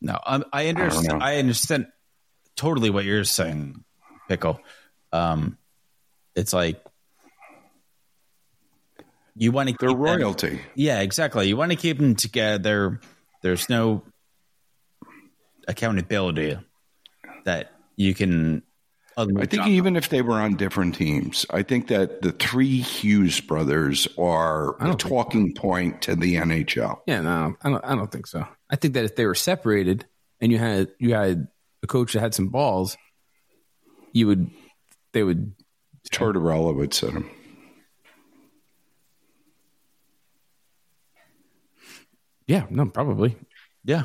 [0.00, 1.18] no, um, I, I understand.
[1.18, 1.24] know.
[1.24, 1.86] I, understand
[2.56, 3.84] totally what you're saying,
[4.28, 4.60] pickle.
[5.12, 5.58] Um,
[6.34, 6.82] it's like
[9.36, 10.60] you want to keep They're them- royalty.
[10.74, 11.48] Yeah, exactly.
[11.48, 13.00] You want to keep them together.
[13.42, 14.02] There's no
[15.66, 16.58] accountability
[17.44, 18.62] that you can.
[19.16, 23.38] I think even if they were on different teams, I think that the three Hughes
[23.40, 27.00] brothers are the talking point to the NHL.
[27.06, 27.84] Yeah, no, I don't.
[27.84, 28.46] I don't think so.
[28.70, 30.06] I think that if they were separated
[30.40, 31.48] and you had you had
[31.82, 32.96] a coach that had some balls,
[34.12, 34.50] you would
[35.12, 35.52] they would.
[36.10, 37.28] Tortorella would sit him.
[42.46, 43.36] Yeah, no, probably.
[43.84, 44.04] yeah.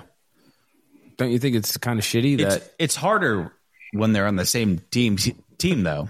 [1.17, 3.53] Don't you think it's kind of shitty that it's harder
[3.93, 5.17] when they're on the same team
[5.57, 6.09] team though.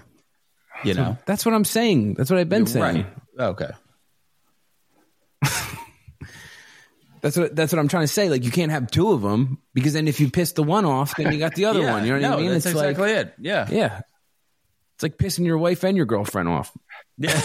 [0.84, 2.14] You know, that's what I'm saying?
[2.14, 2.82] That's what I've been saying.
[2.82, 3.06] right?
[3.38, 3.70] Okay.
[7.22, 8.28] That's what that's what I'm trying to say.
[8.28, 11.16] Like you can't have two of them because then if you piss the one off,
[11.16, 12.04] then you got the other Yeah, one.
[12.04, 12.50] You know what no, I mean?
[12.52, 13.34] That's it's exactly like it.
[13.40, 13.66] Yeah.
[13.68, 14.00] yeah,
[14.96, 16.74] it's like pissing your wife and your girlfriend off.
[17.18, 17.38] Yeah.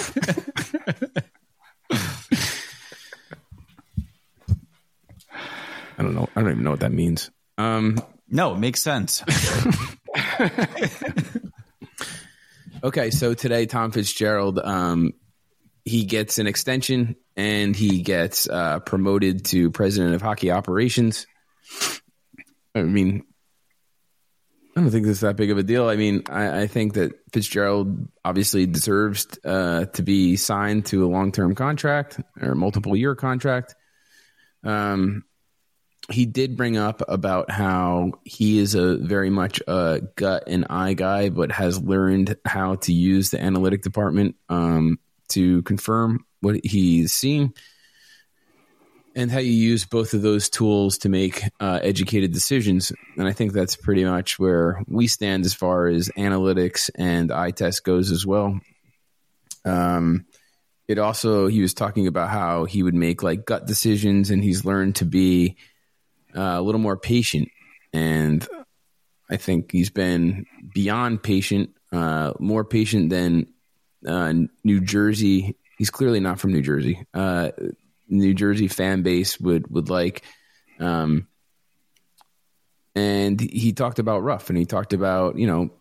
[5.97, 6.29] I don't know.
[6.33, 7.29] I don't even know what that means.
[7.57, 7.97] Um,
[8.29, 9.21] no, it makes sense.
[12.85, 15.11] okay, so today Tom Fitzgerald, um,
[15.83, 21.27] he gets an extension and he gets uh, promoted to president of hockey operations.
[22.73, 23.25] I mean,
[24.75, 25.89] I don't think it's that big of a deal.
[25.89, 31.09] I mean, I, I think that Fitzgerald obviously deserves uh, to be signed to a
[31.09, 33.75] long term contract or multiple year contract.
[34.63, 35.25] Um,
[36.09, 40.93] he did bring up about how he is a very much a gut and eye
[40.93, 44.99] guy, but has learned how to use the analytic department um,
[45.29, 47.53] to confirm what he's seeing
[49.15, 52.91] and how you use both of those tools to make uh, educated decisions.
[53.17, 57.51] And I think that's pretty much where we stand as far as analytics and eye
[57.51, 58.59] test goes as well.
[59.65, 60.25] Um,
[60.87, 64.65] it also, he was talking about how he would make like gut decisions and he's
[64.65, 65.57] learned to be
[66.35, 67.49] uh, a little more patient.
[67.93, 68.45] And
[69.29, 73.47] I think he's been beyond patient, uh, more patient than
[74.07, 74.33] uh,
[74.63, 75.55] New Jersey.
[75.77, 77.05] He's clearly not from New Jersey.
[78.11, 80.23] New Jersey fan base would would like.
[80.79, 81.27] Um,
[82.93, 85.71] and he talked about Ruff, and he talked about you know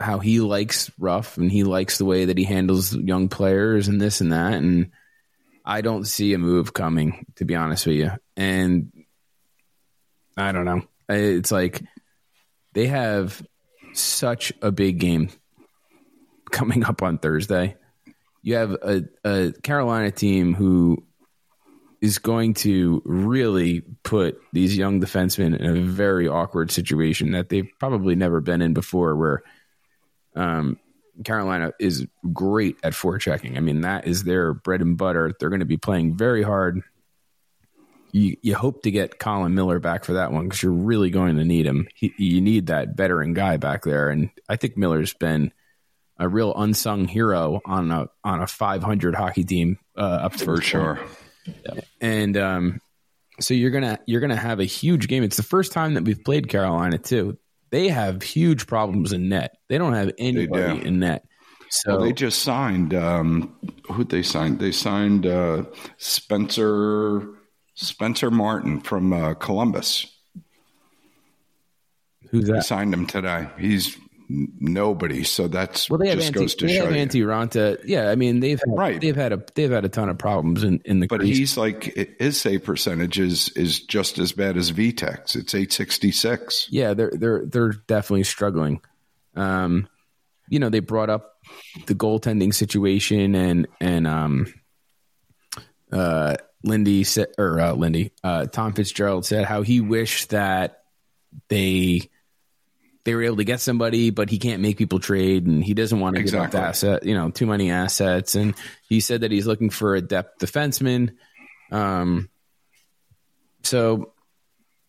[0.00, 4.00] how he likes Ruff, and he likes the way that he handles young players, and
[4.00, 4.54] this and that.
[4.54, 4.90] And
[5.64, 8.10] I don't see a move coming, to be honest with you.
[8.36, 8.92] And
[10.36, 10.82] I don't know.
[11.08, 11.82] It's like
[12.72, 13.40] they have
[13.94, 15.30] such a big game
[16.50, 17.76] coming up on Thursday.
[18.42, 21.04] You have a, a Carolina team who
[22.04, 27.70] is going to really put these young defensemen in a very awkward situation that they've
[27.80, 29.42] probably never been in before, where
[30.36, 30.78] Um,
[31.24, 33.56] Carolina is great at forechecking.
[33.56, 35.32] I mean, that is their bread and butter.
[35.38, 36.82] They're going to be playing very hard.
[38.12, 41.36] You, you hope to get Colin Miller back for that one because you're really going
[41.36, 41.88] to need him.
[41.94, 45.52] He, you need that veteran guy back there, and I think Miller's been
[46.18, 50.60] a real unsung hero on a on a 500 hockey team uh, up to For
[50.60, 51.00] sure.
[52.00, 52.80] And um,
[53.40, 55.22] so you're gonna you're gonna have a huge game.
[55.22, 57.38] It's the first time that we've played Carolina too.
[57.70, 59.56] They have huge problems in net.
[59.68, 60.86] They don't have anybody do.
[60.86, 61.24] in net.
[61.70, 62.94] So Well, they just signed.
[62.94, 63.56] Um,
[63.90, 64.60] who they signed?
[64.60, 65.64] They signed uh,
[65.96, 67.28] Spencer
[67.74, 70.06] Spencer Martin from uh, Columbus.
[72.30, 72.64] who's They that?
[72.64, 73.48] signed him today.
[73.58, 73.96] He's
[74.28, 75.24] nobody.
[75.24, 77.82] So that's Well, they have just anti, goes to they show have Antti Raanta.
[77.84, 79.00] Yeah, I mean they've had, Right.
[79.00, 81.06] They've had a they've had a ton of problems in in the.
[81.06, 81.36] but crease.
[81.36, 85.36] he's like his save percentage is is just as bad as Vitek's.
[85.36, 86.68] It's eight sixty six.
[86.70, 88.80] yeah, they're they're they're definitely struggling.
[89.36, 89.88] Um,
[90.48, 91.32] you know, they brought up
[91.86, 94.52] the goaltending situation and and um,
[95.92, 100.82] uh, Lindy said or uh, Lindy, uh, Tom Fitzgerald said how he wished that
[101.48, 102.08] they
[103.04, 106.00] they were able to get somebody, but he can't make people trade, and he doesn't
[106.00, 108.34] want to give up asset, you know, too many assets.
[108.34, 108.54] And
[108.88, 111.14] he said that he's looking for a depth defenseman.
[111.70, 112.30] Um,
[113.62, 114.12] so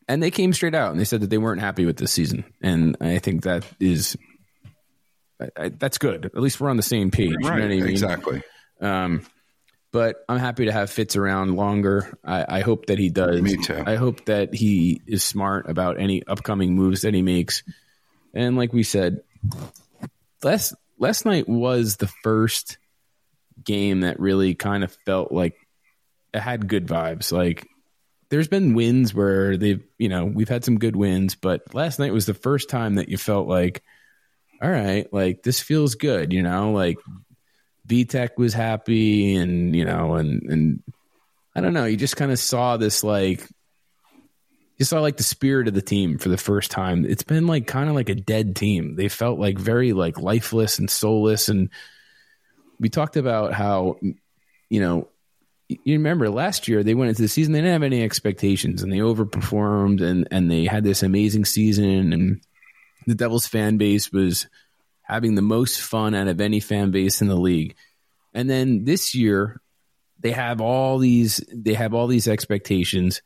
[0.07, 2.45] and they came straight out and they said that they weren't happy with this season,
[2.61, 4.17] and I think that is
[5.39, 6.25] I, I, that's good.
[6.25, 7.31] At least we're on the same page.
[7.31, 7.87] you know what I mean?
[7.87, 8.41] Exactly.
[8.79, 9.25] Um,
[9.91, 12.17] but I'm happy to have Fitz around longer.
[12.23, 13.41] I, I hope that he does.
[13.41, 13.81] Me too.
[13.85, 17.63] I hope that he is smart about any upcoming moves that he makes.
[18.35, 19.21] And like we said,
[20.43, 22.77] last last night was the first
[23.63, 25.55] game that really kind of felt like
[26.33, 27.31] it had good vibes.
[27.31, 27.67] Like
[28.29, 32.13] there's been wins where they've, you know, we've had some good wins, but last night
[32.13, 33.83] was the first time that you felt like,
[34.61, 36.97] all right, like this feels good, you know, like
[37.87, 40.83] Vitek was happy and, you know, and, and
[41.55, 43.47] I don't know, you just kind of saw this like,
[44.77, 47.05] you saw like the spirit of the team for the first time.
[47.05, 48.95] It's been like kind of like a dead team.
[48.95, 51.47] They felt like very like lifeless and soulless.
[51.47, 51.69] And
[52.79, 53.97] we talked about how,
[54.69, 55.07] you know,
[55.67, 58.93] you remember last year they went into the season they didn't have any expectations and
[58.93, 62.41] they overperformed and and they had this amazing season and
[63.07, 64.47] the Devils fan base was
[65.01, 67.75] having the most fun out of any fan base in the league.
[68.33, 69.61] And then this year
[70.19, 73.21] they have all these they have all these expectations.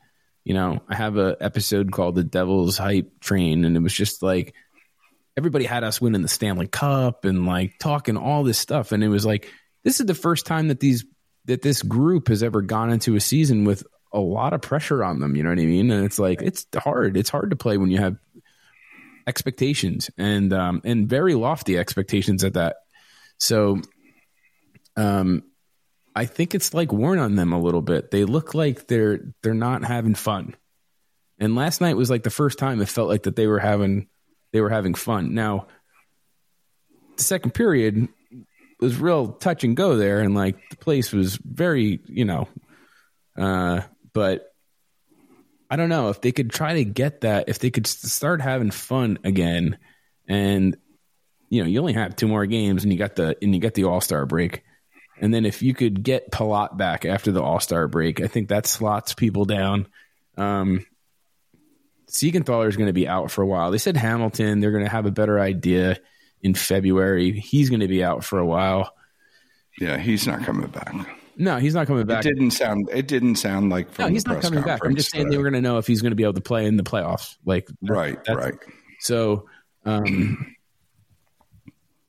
[0.49, 4.23] You know, I have a episode called the Devils Hype Train and it was just
[4.23, 4.55] like
[5.37, 9.09] everybody had us winning the Stanley Cup and like talking all this stuff and it
[9.09, 9.47] was like
[9.83, 11.05] this is the first time that these
[11.45, 15.19] that this group has ever gone into a season with a lot of pressure on
[15.19, 15.91] them, you know what I mean?
[15.91, 17.15] And it's like it's hard.
[17.15, 18.17] It's hard to play when you have
[19.27, 22.77] expectations and um and very lofty expectations at that.
[23.37, 23.81] So
[24.97, 25.43] um
[26.19, 28.11] I think it's like worn on them a little bit.
[28.11, 30.53] They look like they're they're not having fun.
[31.39, 34.09] And last night was like the first time it felt like that they were having
[34.51, 35.33] they were having fun.
[35.33, 35.67] Now
[37.15, 38.09] the second period
[38.81, 42.49] was real touch and go there and like the place was very, you know,
[43.37, 44.51] uh but
[45.69, 48.71] I don't know if they could try to get that, if they could start having
[48.71, 49.77] fun again,
[50.27, 50.75] and
[51.49, 53.73] you know, you only have two more games, and you got the and you got
[53.73, 54.63] the All Star break,
[55.19, 58.49] and then if you could get Palat back after the All Star break, I think
[58.49, 59.87] that slots people down.
[60.37, 60.85] Um,
[62.09, 63.71] Siegenthaler is going to be out for a while.
[63.71, 65.97] They said Hamilton; they're going to have a better idea
[66.41, 67.31] in February.
[67.39, 68.93] He's going to be out for a while.
[69.79, 70.93] Yeah, he's not coming back.
[71.37, 72.25] No, he's not coming back.
[72.25, 72.89] It didn't sound.
[72.91, 73.91] It didn't sound like.
[73.91, 74.81] From No, he's not coming back.
[74.83, 76.33] I'm just saying that- they were going to know if he's going to be able
[76.33, 77.37] to play in the playoffs.
[77.45, 78.55] Like Right, right.
[78.99, 79.47] So,
[79.85, 80.55] um,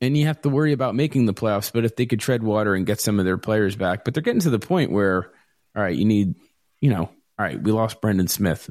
[0.01, 1.73] and you have to worry about making the playoffs.
[1.73, 4.23] But if they could tread water and get some of their players back, but they're
[4.23, 5.31] getting to the point where,
[5.77, 6.35] all right, you need,
[6.81, 8.69] you know, all right, we lost Brendan Smith,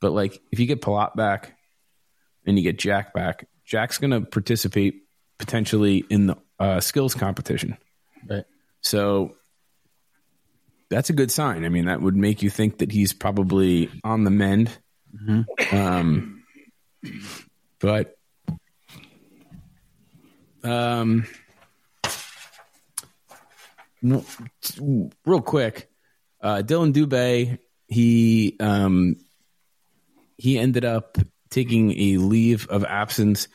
[0.00, 1.56] but like if you get Palat back
[2.46, 5.02] and you get Jack back, Jack's going to participate
[5.38, 7.76] potentially in the uh, skills competition.
[8.28, 8.44] Right.
[8.80, 9.36] So
[10.90, 11.64] that's a good sign.
[11.64, 14.76] I mean, that would make you think that he's probably on the mend.
[15.72, 16.42] Um,
[17.80, 18.16] but
[20.64, 21.26] um,
[24.02, 25.90] real quick,
[26.40, 27.58] uh, Dylan Dubé,
[27.88, 29.16] he um,
[30.36, 31.18] he ended up
[31.50, 33.48] taking a leave of absence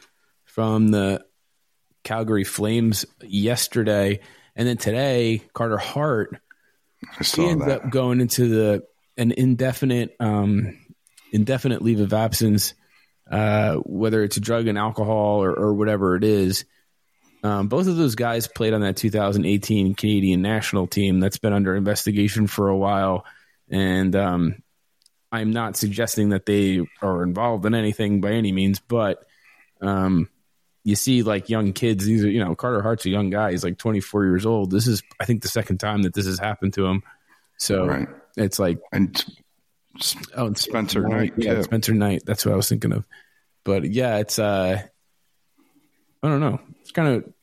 [0.46, 1.26] from the
[2.04, 4.22] Calgary Flames yesterday,
[4.56, 6.40] and then today, Carter Hart
[7.36, 7.82] he ended that.
[7.86, 8.84] up going into the
[9.18, 10.78] an indefinite um
[11.32, 12.74] indefinite leave of absence
[13.30, 16.66] uh whether it's a drug and alcohol or, or whatever it is
[17.44, 21.76] Um, both of those guys played on that 2018 Canadian national team that's been under
[21.76, 23.26] investigation for a while,
[23.70, 24.64] and um,
[25.32, 29.24] I'm not suggesting that they are involved in anything by any means, but
[29.82, 30.30] um,
[30.84, 32.06] you see like young kids.
[32.06, 33.52] These are you know Carter Hart's a young guy.
[33.52, 34.72] He's like 24 years old.
[34.72, 37.04] This is I think the second time that this has happened to him.
[37.58, 38.08] So Right.
[38.36, 39.24] it's like And
[40.36, 41.64] oh Spencer Knight, yeah, too.
[41.64, 42.24] Spencer Knight.
[42.26, 43.06] That's what I was thinking of.
[43.64, 44.82] But yeah, it's uh,
[46.24, 46.60] I don't know.
[46.82, 47.34] It's kind of.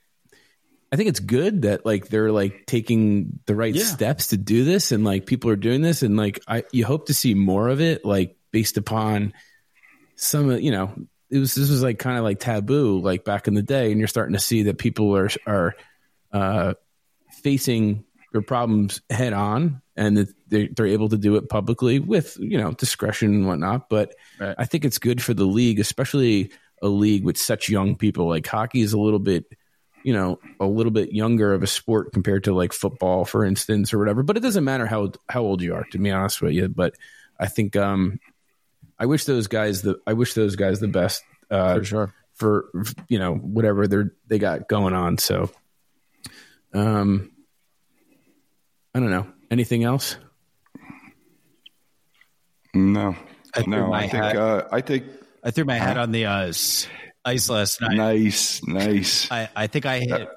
[0.93, 3.83] I think it's good that like they're like taking the right Yeah.
[3.83, 7.07] steps to do this, and like people are doing this, and like I you hope
[7.07, 9.33] to see more of it, like based upon
[10.17, 10.95] some of you know
[11.31, 13.99] it was this was like kind of like taboo like back in the day, and
[13.99, 15.75] you're starting to see that people are are
[16.33, 16.75] uh,
[17.43, 22.37] facing their problems head on, and that they, they're able to do it publicly with
[22.39, 23.89] you know discretion and whatnot.
[23.89, 24.55] But Right.
[24.59, 26.53] I think it's good for the league, especially
[26.85, 28.29] a league with such young people.
[28.29, 29.47] Like hockey is a little bit,
[30.05, 33.95] you know, a little bit younger of a sport compared to like football, for instance,
[33.95, 34.23] or whatever.
[34.23, 36.69] But it doesn't matter how how old you are, to be honest with you.
[36.69, 36.95] But
[37.41, 38.21] I think um,
[38.99, 42.15] I wish those guys the I wish those guys the best uh, For sure.
[42.35, 42.71] for
[43.09, 45.17] you know whatever they're they got going on.
[45.17, 45.51] So,
[46.75, 47.33] um,
[48.95, 50.17] I don't know anything else.
[52.75, 53.17] no,
[53.55, 53.93] I no.
[53.93, 55.05] I think uh, I think
[55.45, 56.53] I threw my hat on the uh,
[57.25, 57.97] ice last night.
[57.97, 59.31] nice, nice.
[59.31, 60.29] I, I think I hit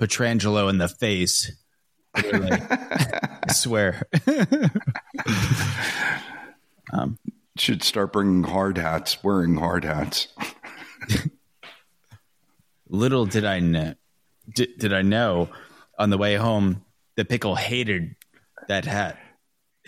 [0.00, 1.52] Pietrangelo in the face.
[2.14, 4.02] I swear.
[7.56, 10.26] Should start bringing hard hats, wearing hard hats.
[12.88, 13.94] Little did I know,
[14.52, 15.50] did, did I know
[15.96, 16.84] on the way home
[17.16, 18.16] that Pickle hated
[18.66, 19.16] that hat.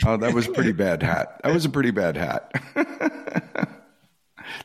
[0.04, 1.40] Oh, that was a pretty bad hat.
[1.42, 2.52] That was a pretty bad hat.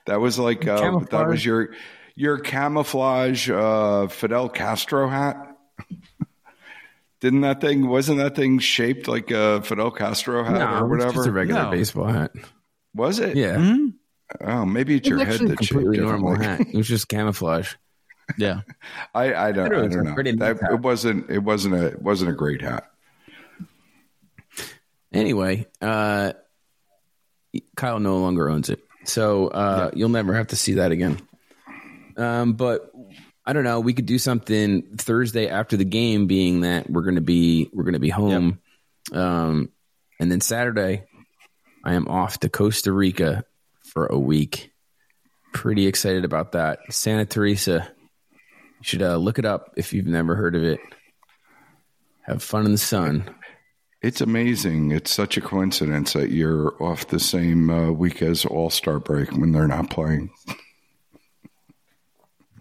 [0.08, 1.70] That was like uh, that was your
[2.16, 5.56] your camouflage uh, Fidel Castro hat.
[7.20, 11.04] Didn't that thing wasn't that thing shaped like a Fidel Castro hat No, or it's
[11.06, 11.14] whatever?
[11.14, 11.72] just a regular No.
[11.72, 12.32] baseball hat.
[12.94, 13.36] was it?
[13.38, 13.76] Yeah,
[14.42, 16.60] Oh, maybe it's your head actually a that shaped completely normal hat.
[16.62, 17.74] It was just camouflage.
[18.38, 18.60] Yeah.
[19.16, 20.14] I, I don't, I don't know.
[20.46, 21.30] That, it wasn't.
[21.30, 21.86] It wasn't a.
[21.86, 22.84] It wasn't a great hat.
[25.14, 26.34] Anyway, uh,
[27.78, 31.20] Kyle no longer owns it, so uh, you'll never have to see that again.
[32.16, 32.92] Um, but
[33.46, 33.80] I don't know.
[33.80, 37.84] We could do something Thursday after the game, being that we're going to be we're
[37.84, 38.60] going to be home,
[39.14, 39.70] um,
[40.20, 41.06] and then Saturday
[41.84, 43.46] I am off to Costa Rica
[43.86, 44.72] for a week.
[45.54, 46.80] Pretty excited about that.
[46.90, 47.88] Santa Teresa.
[48.80, 50.80] You should uh, look it up if you've never heard of it.
[52.24, 53.34] Have fun in the sun.
[54.02, 54.92] It's amazing.
[54.92, 59.32] It's such a coincidence that you're off the same uh, week as All Star break
[59.32, 60.30] when they're not playing.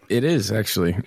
[0.09, 0.97] It is actually.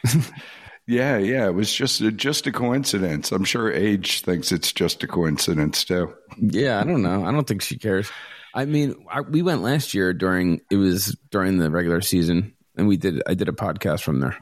[0.89, 1.45] Yeah, yeah.
[1.45, 3.31] It was just a, just a coincidence.
[3.31, 6.15] I'm sure Age thinks it's just a coincidence too.
[6.35, 7.23] Yeah, I don't know.
[7.25, 8.09] I don't think she cares.
[8.55, 12.87] I mean, I, we went last year during it was during the regular season, and
[12.87, 13.21] we did.
[13.27, 14.35] I did a podcast from there.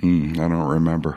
[0.00, 1.12] Mm, I don't remember.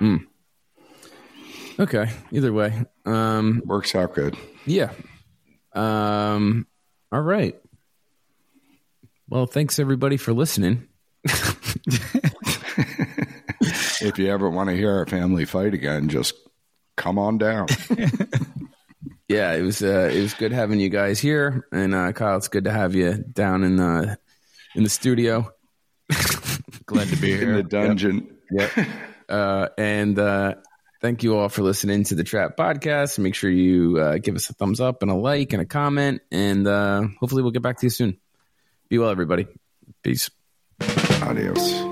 [1.79, 2.09] Okay.
[2.31, 4.37] Either way, um, Works out good.
[4.65, 4.91] yeah.
[5.73, 6.67] Um,
[7.11, 7.55] all right.
[9.29, 10.87] Well, thanks everybody for listening.
[14.03, 16.33] If you ever want to hear our family fight again, just
[16.97, 17.67] come on down.
[19.27, 22.49] Yeah, it was uh, it was good having you guys here, and uh, Kyle, it's
[22.49, 24.17] good to have you down in the
[24.75, 25.49] in the studio.
[26.85, 28.35] Glad to be here in the dungeon.
[29.29, 30.55] Uh, and uh,
[31.01, 33.19] thank you all for listening to the Trap Podcast.
[33.19, 36.21] Make sure you uh, give us a thumbs up and a like and a comment,
[36.31, 38.17] and uh, hopefully we'll get back to you soon.
[38.89, 39.47] Be well, everybody.
[40.03, 40.29] Peace.
[41.23, 41.90] Adios.